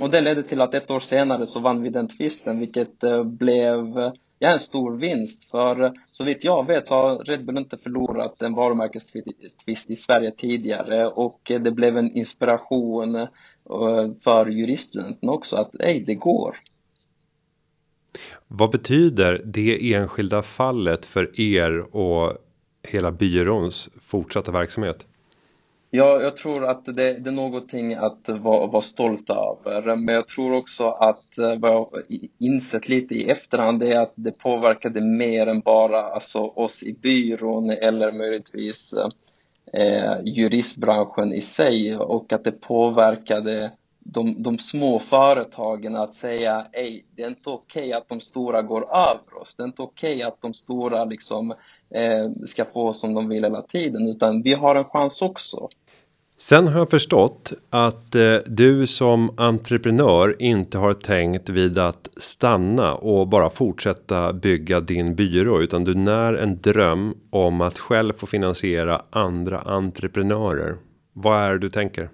Och 0.00 0.10
det 0.10 0.20
ledde 0.20 0.42
till 0.42 0.60
att 0.60 0.74
ett 0.74 0.90
år 0.90 1.00
senare 1.00 1.46
så 1.46 1.60
vann 1.60 1.82
vi 1.82 1.90
den 1.90 2.08
tvisten 2.08 2.58
vilket 2.58 3.02
eh, 3.02 3.24
blev 3.24 4.12
ja, 4.38 4.52
en 4.52 4.58
stor 4.58 4.96
vinst. 4.96 5.50
För 5.50 5.82
eh, 5.82 5.92
så 6.10 6.24
vitt 6.24 6.44
jag 6.44 6.66
vet 6.66 6.86
så 6.86 6.94
har 6.94 7.18
Red 7.18 7.44
Bull 7.44 7.58
inte 7.58 7.78
förlorat 7.78 8.42
en 8.42 8.54
varumärkestvist 8.54 9.90
i 9.90 9.96
Sverige 9.96 10.30
tidigare 10.30 11.06
och 11.06 11.50
eh, 11.50 11.60
det 11.60 11.70
blev 11.70 11.98
en 11.98 12.16
inspiration 12.16 13.26
för 14.24 14.46
juriststudenten 14.46 15.28
också 15.28 15.56
att 15.56 15.80
ej, 15.80 16.04
det 16.06 16.14
går. 16.14 16.56
Vad 18.46 18.70
betyder 18.70 19.42
det 19.44 19.94
enskilda 19.94 20.42
fallet 20.42 21.06
för 21.06 21.40
er 21.40 21.96
och 21.96 22.38
hela 22.82 23.12
byråns 23.12 23.90
fortsatta 24.00 24.52
verksamhet? 24.52 25.06
Ja, 25.90 26.22
jag 26.22 26.36
tror 26.36 26.64
att 26.70 26.84
det, 26.84 26.92
det 26.92 27.30
är 27.30 27.32
någonting 27.32 27.94
att 27.94 28.28
vara, 28.28 28.66
vara 28.66 28.82
stolt 28.82 29.30
över. 29.30 29.96
Men 29.96 30.14
jag 30.14 30.28
tror 30.28 30.54
också 30.54 30.88
att 30.88 31.38
eh, 31.38 31.58
vad 31.58 31.72
jag 31.72 31.88
insett 32.38 32.88
lite 32.88 33.14
i 33.14 33.30
efterhand 33.30 33.82
är 33.82 33.98
att 33.98 34.12
det 34.14 34.38
påverkade 34.38 35.00
mer 35.00 35.46
än 35.46 35.60
bara 35.60 36.02
alltså, 36.02 36.38
oss 36.38 36.82
i 36.82 36.92
byrån 36.92 37.70
eller 37.70 38.12
möjligtvis 38.12 38.92
eh, 38.92 39.08
eh 39.82 40.18
juristbranschen 40.24 41.32
i 41.32 41.40
sig 41.40 41.96
och 41.96 42.32
att 42.32 42.44
det 42.44 42.60
påverkade 42.60 43.72
de, 44.12 44.42
de 44.42 44.58
små 44.58 44.98
företagen 44.98 45.96
att 45.96 46.14
säga 46.14 46.66
Ej, 46.72 47.04
det 47.16 47.22
är 47.22 47.28
inte 47.28 47.50
okej 47.50 47.82
okay 47.82 47.92
att 47.92 48.08
de 48.08 48.20
stora 48.20 48.62
går 48.62 48.96
över 48.96 49.40
oss. 49.40 49.54
Det 49.54 49.62
är 49.62 49.66
inte 49.66 49.82
okej 49.82 50.16
okay 50.16 50.22
att 50.22 50.42
de 50.42 50.54
stora 50.54 51.04
liksom, 51.04 51.50
eh, 51.94 52.46
ska 52.46 52.64
få 52.64 52.92
som 52.92 53.14
de 53.14 53.28
vill 53.28 53.44
hela 53.44 53.62
tiden, 53.62 54.08
utan 54.08 54.42
vi 54.42 54.52
har 54.54 54.74
en 54.74 54.84
chans 54.84 55.22
också. 55.22 55.68
Sen 56.40 56.68
har 56.68 56.78
jag 56.78 56.90
förstått 56.90 57.52
att 57.70 58.14
eh, 58.14 58.36
du 58.46 58.86
som 58.86 59.34
entreprenör 59.36 60.36
inte 60.42 60.78
har 60.78 60.94
tänkt 60.94 61.48
vid 61.48 61.78
att 61.78 62.08
stanna 62.16 62.94
och 62.94 63.28
bara 63.28 63.50
fortsätta 63.50 64.32
bygga 64.32 64.80
din 64.80 65.14
byrå 65.14 65.60
utan 65.62 65.84
du 65.84 65.94
när 65.94 66.34
en 66.34 66.60
dröm 66.60 67.14
om 67.30 67.60
att 67.60 67.78
själv 67.78 68.12
få 68.12 68.26
finansiera 68.26 69.02
andra 69.10 69.60
entreprenörer. 69.60 70.76
Vad 71.12 71.38
är 71.40 71.52
det 71.52 71.58
du 71.58 71.70
tänker? 71.70 72.10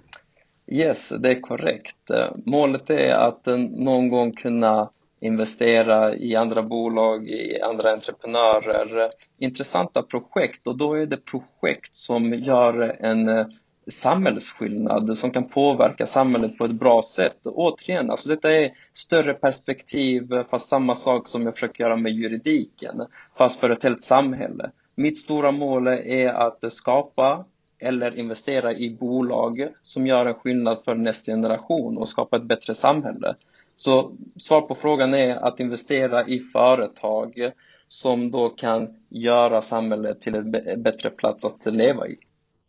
Yes, 0.67 1.13
det 1.19 1.29
är 1.29 1.41
korrekt. 1.41 2.11
Eh, 2.11 2.31
målet 2.47 2.91
är 2.91 3.15
att 3.15 3.47
eh, 3.47 3.59
någon 3.59 4.09
gång 4.09 4.33
kunna 4.33 4.91
investera 5.21 6.15
i 6.15 6.37
andra 6.37 6.63
bolag, 6.63 7.29
i 7.29 7.61
andra 7.61 7.93
entreprenörer, 7.93 9.11
intressanta 9.39 10.03
projekt 10.03 10.67
och 10.67 10.77
då 10.79 10.95
är 10.95 11.07
det 11.07 11.17
projekt 11.17 11.95
som 11.95 12.33
gör 12.33 12.97
en 13.01 13.29
eh, 13.29 13.47
samhällsskillnad 13.91 15.19
som 15.19 15.31
kan 15.31 15.49
påverka 15.49 16.07
samhället 16.07 16.59
på 16.59 16.65
ett 16.65 16.73
bra 16.81 17.03
sätt. 17.03 17.47
Och 17.47 17.59
återigen, 17.59 18.11
alltså 18.11 18.29
detta 18.29 18.53
är 18.53 18.73
större 18.93 19.35
perspektiv 19.35 20.29
fast 20.51 20.69
samma 20.69 20.95
sak 20.95 21.29
som 21.29 21.43
jag 21.43 21.55
försöker 21.55 21.85
göra 21.85 21.97
med 21.97 22.13
juridiken 22.13 23.07
fast 23.39 23.61
för 23.61 23.71
ett 23.71 23.83
helt 23.83 24.03
samhälle. 24.03 24.71
Mitt 24.95 25.17
stora 25.17 25.53
mål 25.53 25.87
är 25.89 26.29
att 26.29 26.73
skapa 26.73 27.45
eller 27.85 28.19
investera 28.19 28.73
i 28.73 28.97
bolag 29.01 29.69
som 29.83 30.07
gör 30.07 30.27
en 30.27 30.35
skillnad 30.35 30.79
för 30.85 30.95
nästa 30.95 31.33
generation 31.33 31.99
och 31.99 32.09
skapa 32.09 32.37
ett 32.37 32.43
bättre 32.43 32.75
samhälle. 32.75 33.35
Så 33.77 34.13
svar 34.37 34.61
på 34.61 34.75
frågan 34.75 35.15
är 35.15 35.37
att 35.37 35.61
investera 35.61 36.27
i 36.27 36.39
företag 36.39 37.53
som 37.89 38.31
då 38.31 38.49
kan 38.49 38.89
göra 39.09 39.63
samhället 39.63 40.21
till 40.21 40.35
en 40.35 40.51
bättre 40.83 41.11
plats 41.11 41.45
att 41.45 41.67
leva 41.67 42.09
i. 42.09 42.17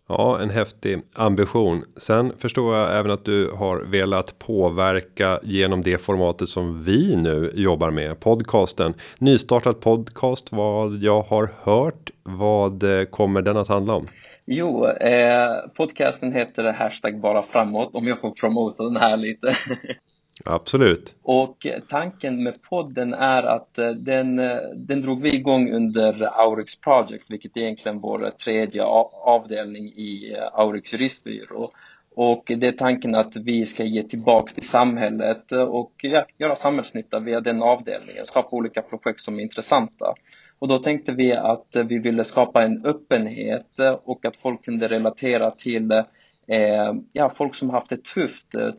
Ja, 0.08 0.40
en 0.42 0.50
häftig 0.50 1.02
ambition. 1.14 1.84
Sen 1.98 2.34
förstår 2.38 2.76
jag 2.76 2.98
även 2.98 3.12
att 3.12 3.26
du 3.26 3.52
har 3.52 3.78
velat 3.78 4.40
påverka 4.40 5.40
genom 5.44 5.82
det 5.82 5.98
formatet 5.98 6.50
som 6.50 6.84
vi 6.84 7.16
nu 7.16 7.52
jobbar 7.56 7.92
med 7.92 8.20
podcasten. 8.20 8.94
Nystartad 9.18 9.80
podcast 9.80 10.52
vad 10.52 10.98
jag 10.98 11.22
har 11.22 11.50
hört. 11.62 12.12
Vad 12.24 13.00
eh, 13.00 13.06
kommer 13.06 13.42
den 13.42 13.58
att 13.58 13.68
handla 13.68 13.94
om? 13.94 14.06
Jo, 14.48 14.88
eh, 14.88 15.70
podcasten 15.74 16.34
heter 16.34 16.64
hashtag 16.64 17.20
bara 17.20 17.44
framåt 17.44 17.96
om 17.96 18.08
jag 18.08 18.20
får 18.20 18.32
promota 18.32 18.84
den 18.84 18.98
här 18.98 19.18
lite. 19.18 19.58
Absolut. 20.46 21.16
Och 21.24 21.68
tanken 21.90 22.44
med 22.44 22.62
podden 22.62 23.14
är 23.14 23.44
att 23.44 23.78
eh, 23.78 23.90
den, 23.90 24.40
eh, 24.40 24.58
den 24.76 25.02
drog 25.02 25.22
vi 25.22 25.36
igång 25.36 25.72
under 25.72 26.40
Aurix 26.42 26.82
Project, 26.82 27.26
vilket 27.30 27.58
är 27.58 27.62
egentligen 27.62 28.00
vår 28.00 28.30
tredje 28.30 28.84
avdelning 28.84 29.86
i 29.86 30.36
eh, 30.38 30.60
Aurix 30.60 30.94
juristbyrå. 30.94 31.72
Och 32.16 32.44
det 32.58 32.68
är 32.68 32.72
tanken 32.72 33.16
att 33.16 33.36
vi 33.36 33.66
ska 33.66 33.84
ge 33.84 34.04
tillbaks 34.04 34.54
till 34.54 34.68
samhället 34.68 35.52
och 35.52 35.92
ja, 36.02 36.26
göra 36.38 36.56
samhällsnytta 36.56 37.20
via 37.20 37.42
den 37.42 37.64
avdelningen, 37.64 38.26
skapa 38.26 38.56
olika 38.56 38.82
projekt 38.82 39.20
som 39.20 39.40
är 39.40 39.44
intressanta. 39.44 40.14
Och 40.60 40.68
då 40.68 40.78
tänkte 40.78 41.12
vi 41.12 41.34
att 41.34 41.76
eh, 41.76 41.84
vi 41.84 42.00
ville 42.00 42.24
skapa 42.24 42.64
en 42.64 42.86
öppenhet 42.86 43.80
eh, 43.80 44.00
och 44.04 44.26
att 44.26 44.36
folk 44.36 44.66
kunde 44.66 44.88
relatera 44.88 45.52
till 45.52 45.92
eh, 45.92 46.94
ja, 47.14 47.30
folk 47.30 47.56
som 47.56 47.70
haft 47.70 47.90
det 47.90 48.04
tufft, 48.04 48.56
eh, 48.56 48.72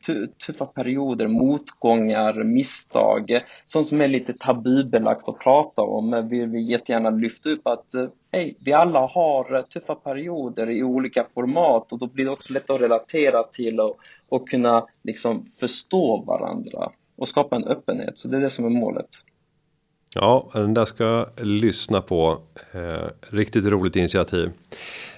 tuffa 0.47 0.67
perioder, 0.67 1.29
motgångar, 1.29 2.45
misstag, 2.45 3.41
sånt 3.65 3.87
som 3.87 4.01
är 4.01 4.09
lite 4.09 4.33
tabubelagt 4.33 5.29
att 5.29 5.39
prata 5.39 5.83
om. 5.83 6.29
Vi 6.31 6.47
vill 6.47 6.71
jättegärna 6.71 7.11
lyfta 7.11 7.49
upp 7.49 7.67
att 7.67 7.95
hey, 8.33 8.55
vi 8.61 8.73
alla 8.73 9.01
har 9.01 9.63
tuffa 9.63 9.95
perioder 9.95 10.71
i 10.71 10.83
olika 10.83 11.27
format 11.35 11.93
och 11.93 11.99
då 11.99 12.07
blir 12.07 12.25
det 12.25 12.31
också 12.31 12.53
lätt 12.53 12.71
att 12.71 12.81
relatera 12.81 13.43
till 13.43 13.81
och, 13.81 13.97
och 14.29 14.49
kunna 14.49 14.87
liksom 15.03 15.47
förstå 15.61 16.25
varandra 16.27 16.91
och 17.17 17.29
skapa 17.29 17.57
en 17.57 17.65
öppenhet. 17.65 18.19
Så 18.19 18.29
det 18.29 18.37
är 18.37 18.41
det 18.41 18.51
som 18.51 18.65
är 18.65 18.81
målet. 18.81 19.09
Ja, 20.21 20.51
den 20.53 20.75
där 20.75 20.85
ska 20.85 21.05
jag 21.05 21.27
lyssna 21.47 22.01
på. 22.01 22.39
Eh, 22.73 23.09
riktigt 23.21 23.65
roligt 23.65 23.97
initiativ. 23.97 24.51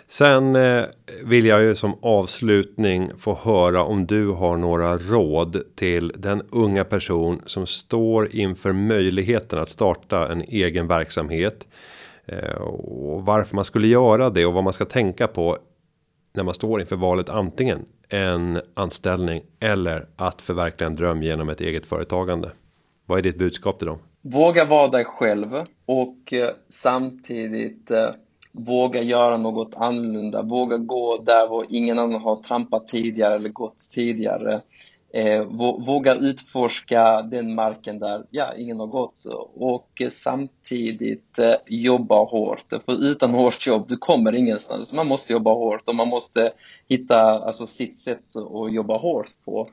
Sen 0.06 0.56
eh, 0.56 0.84
vill 1.24 1.46
jag 1.46 1.62
ju 1.62 1.74
som 1.74 1.94
avslutning 2.02 3.10
få 3.18 3.34
höra 3.34 3.82
om 3.82 4.06
du 4.06 4.28
har 4.28 4.56
några 4.56 4.98
råd 4.98 5.62
till 5.74 6.12
den 6.16 6.42
unga 6.50 6.84
person 6.84 7.42
som 7.46 7.66
står 7.66 8.34
inför 8.34 8.72
möjligheten 8.72 9.58
att 9.58 9.68
starta 9.68 10.32
en 10.32 10.42
egen 10.42 10.86
verksamhet. 10.86 11.66
Eh, 12.26 12.54
och 12.54 13.26
varför 13.26 13.54
man 13.54 13.64
skulle 13.64 13.86
göra 13.86 14.30
det 14.30 14.46
och 14.46 14.52
vad 14.52 14.64
man 14.64 14.72
ska 14.72 14.84
tänka 14.84 15.26
på 15.26 15.58
när 16.32 16.42
man 16.42 16.54
står 16.54 16.80
inför 16.80 16.96
valet 16.96 17.28
antingen 17.28 17.84
en 18.08 18.60
anställning 18.74 19.42
eller 19.60 20.06
att 20.16 20.42
förverkliga 20.42 20.88
en 20.88 20.96
dröm 20.96 21.22
genom 21.22 21.48
ett 21.48 21.60
eget 21.60 21.86
företagande. 21.86 22.50
Vad 23.06 23.18
är 23.18 23.22
ditt 23.22 23.38
budskap 23.38 23.78
till 23.78 23.86
dem? 23.86 23.98
Våga 24.22 24.64
vara 24.64 24.88
dig 24.88 25.04
själv 25.04 25.64
och 25.86 26.32
eh, 26.32 26.50
samtidigt 26.68 27.90
eh, 27.90 28.10
våga 28.52 29.02
göra 29.02 29.36
något 29.36 29.74
annorlunda, 29.74 30.42
våga 30.42 30.76
gå 30.76 31.22
där 31.22 31.48
var 31.48 31.66
ingen 31.68 31.98
annan 31.98 32.20
har 32.20 32.36
trampat 32.36 32.88
tidigare 32.88 33.34
eller 33.34 33.48
gått 33.48 33.78
tidigare. 33.94 34.60
Eh, 35.14 35.44
våga 35.86 36.14
utforska 36.14 37.22
den 37.22 37.54
marken 37.54 37.98
där 37.98 38.24
ja, 38.30 38.54
ingen 38.54 38.80
har 38.80 38.86
gått 38.86 39.24
och 39.54 40.02
samtidigt 40.10 41.38
jobba 41.66 42.24
hårt. 42.24 42.72
För 42.84 43.04
utan 43.04 43.30
hårt 43.30 43.66
jobb, 43.66 43.84
du 43.88 43.96
kommer 43.96 44.34
ingenstans. 44.34 44.92
Man 44.92 45.06
måste 45.06 45.32
jobba 45.32 45.50
hårt 45.50 45.88
och 45.88 45.94
man 45.94 46.08
måste 46.08 46.50
hitta 46.88 47.20
alltså, 47.20 47.66
sitt 47.66 47.98
sätt 47.98 48.36
att 48.36 48.72
jobba 48.72 48.98
hårt 48.98 49.30
på. 49.44 49.68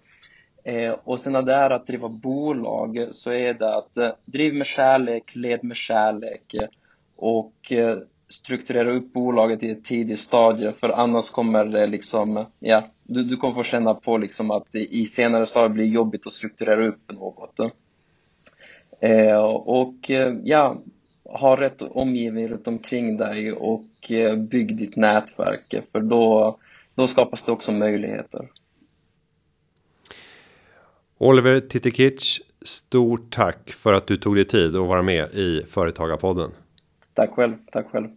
Eh, 0.67 0.95
och 1.03 1.19
sen 1.19 1.33
när 1.33 1.41
det 1.41 1.53
är 1.53 1.69
att 1.69 1.87
driva 1.87 2.09
bolag 2.09 3.07
så 3.11 3.31
är 3.31 3.53
det 3.53 3.75
att 3.75 3.97
eh, 3.97 4.09
driv 4.25 4.55
med 4.55 4.67
kärlek, 4.67 5.35
led 5.35 5.63
med 5.63 5.77
kärlek 5.77 6.55
och 7.15 7.71
eh, 7.71 7.97
strukturera 8.29 8.91
upp 8.91 9.13
bolaget 9.13 9.63
i 9.63 9.71
ett 9.71 9.85
tidigt 9.85 10.19
stadie 10.19 10.73
för 10.73 10.89
annars 10.89 11.29
kommer 11.29 11.65
det 11.65 11.87
liksom, 11.87 12.45
ja, 12.59 12.83
du, 13.03 13.23
du 13.23 13.37
kommer 13.37 13.53
få 13.53 13.63
känna 13.63 13.93
på 13.93 14.17
liksom 14.17 14.51
att 14.51 14.75
i 14.75 15.05
senare 15.05 15.45
stadier 15.45 15.69
blir 15.69 15.83
det 15.83 15.89
jobbigt 15.89 16.27
att 16.27 16.33
strukturera 16.33 16.87
upp 16.87 17.11
något. 17.11 17.59
Eh, 18.99 19.45
och 19.53 20.11
eh, 20.11 20.35
ja, 20.43 20.81
ha 21.23 21.59
rätt 21.59 21.81
omgivning 21.81 22.47
runt 22.47 22.67
omkring 22.67 23.17
dig 23.17 23.51
och 23.51 24.11
eh, 24.11 24.35
bygg 24.35 24.77
ditt 24.77 24.95
nätverk 24.95 25.75
för 25.91 25.99
då, 25.99 26.57
då 26.95 27.07
skapas 27.07 27.43
det 27.43 27.51
också 27.51 27.71
möjligheter. 27.71 28.49
Oliver 31.17 31.59
Titikic, 31.59 32.41
stort 32.61 33.33
tack 33.33 33.71
för 33.71 33.93
att 33.93 34.07
du 34.07 34.15
tog 34.15 34.35
dig 34.35 34.45
tid 34.45 34.75
att 34.75 34.87
vara 34.87 35.01
med 35.01 35.29
i 35.33 35.63
Företagarpodden. 35.69 36.51
Tack 37.13 37.31
själv, 37.31 37.53
tack 37.71 37.91
själv. 37.91 38.07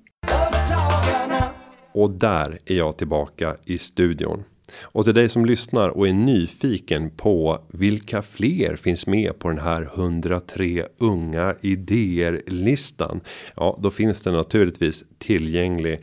Och 1.92 2.10
där 2.10 2.58
är 2.64 2.74
jag 2.74 2.96
tillbaka 2.96 3.56
i 3.64 3.78
studion. 3.78 4.44
Och 4.80 5.04
till 5.04 5.14
dig 5.14 5.28
som 5.28 5.44
lyssnar 5.44 5.88
och 5.88 6.08
är 6.08 6.12
nyfiken 6.12 7.10
på 7.10 7.60
vilka 7.68 8.22
fler 8.22 8.76
finns 8.76 9.06
med 9.06 9.38
på 9.38 9.48
den 9.48 9.58
här 9.58 9.82
103 9.82 10.86
unga 10.98 11.54
idéer 11.60 12.42
listan. 12.46 13.20
Ja, 13.56 13.78
då 13.82 13.90
finns 13.90 14.22
den 14.22 14.34
naturligtvis 14.34 15.04
tillgänglig. 15.18 16.00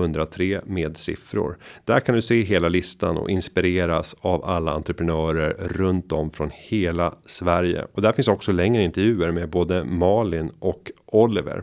103 0.00 0.60
med 0.66 0.96
siffror. 0.96 1.58
Där 1.84 2.00
kan 2.00 2.14
du 2.14 2.22
se 2.22 2.42
hela 2.42 2.68
listan 2.68 3.16
och 3.16 3.30
inspireras 3.30 4.16
av 4.20 4.44
alla 4.44 4.72
entreprenörer 4.72 5.56
runt 5.58 6.12
om 6.12 6.30
från 6.30 6.50
hela 6.54 7.14
Sverige. 7.26 7.86
Och 7.92 8.02
där 8.02 8.12
finns 8.12 8.28
också 8.28 8.52
längre 8.52 8.84
intervjuer 8.84 9.30
med 9.30 9.48
både 9.48 9.84
Malin 9.84 10.50
och 10.58 10.90
Oliver. 11.06 11.62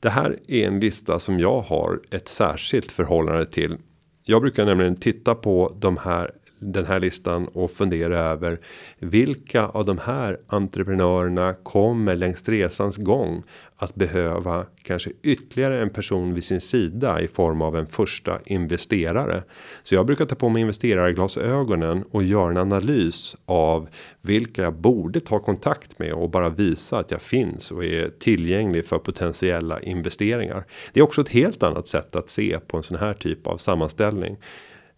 Det 0.00 0.10
här 0.10 0.38
är 0.48 0.66
en 0.66 0.80
lista 0.80 1.18
som 1.18 1.40
jag 1.40 1.60
har 1.60 2.00
ett 2.10 2.28
särskilt 2.28 2.92
förhållande 2.92 3.46
till. 3.46 3.76
Jag 4.22 4.42
brukar 4.42 4.64
nämligen 4.64 4.96
titta 4.96 5.34
på 5.34 5.76
de 5.78 5.96
här 5.96 6.30
den 6.58 6.86
här 6.86 7.00
listan 7.00 7.48
och 7.48 7.70
fundera 7.70 8.18
över 8.18 8.58
vilka 8.98 9.66
av 9.66 9.84
de 9.84 9.98
här 9.98 10.38
entreprenörerna 10.46 11.54
kommer 11.54 12.16
längs 12.16 12.48
resans 12.48 12.96
gång 12.96 13.42
att 13.76 13.94
behöva 13.94 14.66
kanske 14.82 15.10
ytterligare 15.22 15.82
en 15.82 15.90
person 15.90 16.34
vid 16.34 16.44
sin 16.44 16.60
sida 16.60 17.20
i 17.20 17.28
form 17.28 17.62
av 17.62 17.76
en 17.76 17.86
första 17.86 18.40
investerare. 18.46 19.42
Så 19.82 19.94
jag 19.94 20.06
brukar 20.06 20.26
ta 20.26 20.34
på 20.34 20.48
mig 20.48 20.60
investerarglasögonen 20.60 22.04
och 22.10 22.22
göra 22.22 22.50
en 22.50 22.56
analys 22.56 23.36
av 23.46 23.88
vilka 24.20 24.62
jag 24.62 24.74
borde 24.74 25.20
ta 25.20 25.38
kontakt 25.38 25.98
med 25.98 26.12
och 26.12 26.30
bara 26.30 26.48
visa 26.48 26.98
att 26.98 27.10
jag 27.10 27.22
finns 27.22 27.70
och 27.70 27.84
är 27.84 28.08
tillgänglig 28.18 28.86
för 28.86 28.98
potentiella 28.98 29.80
investeringar. 29.80 30.64
Det 30.92 31.00
är 31.00 31.04
också 31.04 31.20
ett 31.20 31.28
helt 31.28 31.62
annat 31.62 31.86
sätt 31.86 32.16
att 32.16 32.30
se 32.30 32.58
på 32.66 32.76
en 32.76 32.82
sån 32.82 32.98
här 32.98 33.14
typ 33.14 33.46
av 33.46 33.58
sammanställning. 33.58 34.36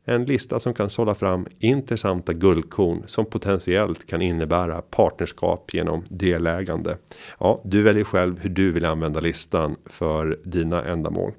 En 0.08 0.24
lista 0.24 0.60
som 0.60 0.74
kan 0.74 0.90
sålla 0.90 1.14
fram 1.14 1.46
intressanta 1.58 2.32
guldkorn 2.32 3.02
som 3.06 3.26
potentiellt 3.26 4.06
kan 4.06 4.22
innebära 4.22 4.82
partnerskap 4.82 5.74
genom 5.74 6.04
delägande. 6.08 6.96
Ja, 7.40 7.60
du 7.64 7.82
väljer 7.82 8.04
själv 8.04 8.40
hur 8.40 8.50
du 8.50 8.72
vill 8.72 8.84
använda 8.84 9.20
listan 9.20 9.76
för 9.86 10.38
dina 10.44 10.84
ändamål. 10.84 11.32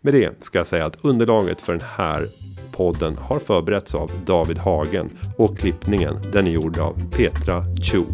Med 0.00 0.14
det 0.14 0.44
ska 0.44 0.58
jag 0.58 0.66
säga 0.66 0.86
att 0.86 0.98
underlaget 1.02 1.60
för 1.60 1.72
den 1.72 1.86
här 1.96 2.28
podden 2.72 3.16
har 3.16 3.38
förberetts 3.38 3.94
av 3.94 4.10
David 4.26 4.58
Hagen 4.58 5.10
och 5.36 5.58
klippningen 5.58 6.16
den 6.32 6.46
är 6.46 6.50
gjord 6.50 6.78
av 6.78 7.10
Petra 7.16 7.64
Chu. 7.82 8.04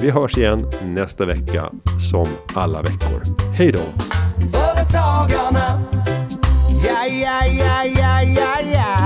Vi 0.00 0.10
hörs 0.10 0.38
igen 0.38 0.58
nästa 0.82 1.24
vecka 1.24 1.70
som 2.12 2.26
alla 2.54 2.82
veckor. 2.82 3.20
Hej 3.54 3.72
då! 3.72 3.82
Företagarna, 4.52 5.86
ja, 6.84 7.06
ja, 7.06 7.46
ja, 7.46 7.84
ja, 7.84 8.22
ja, 8.22 8.56
ja 8.74 9.05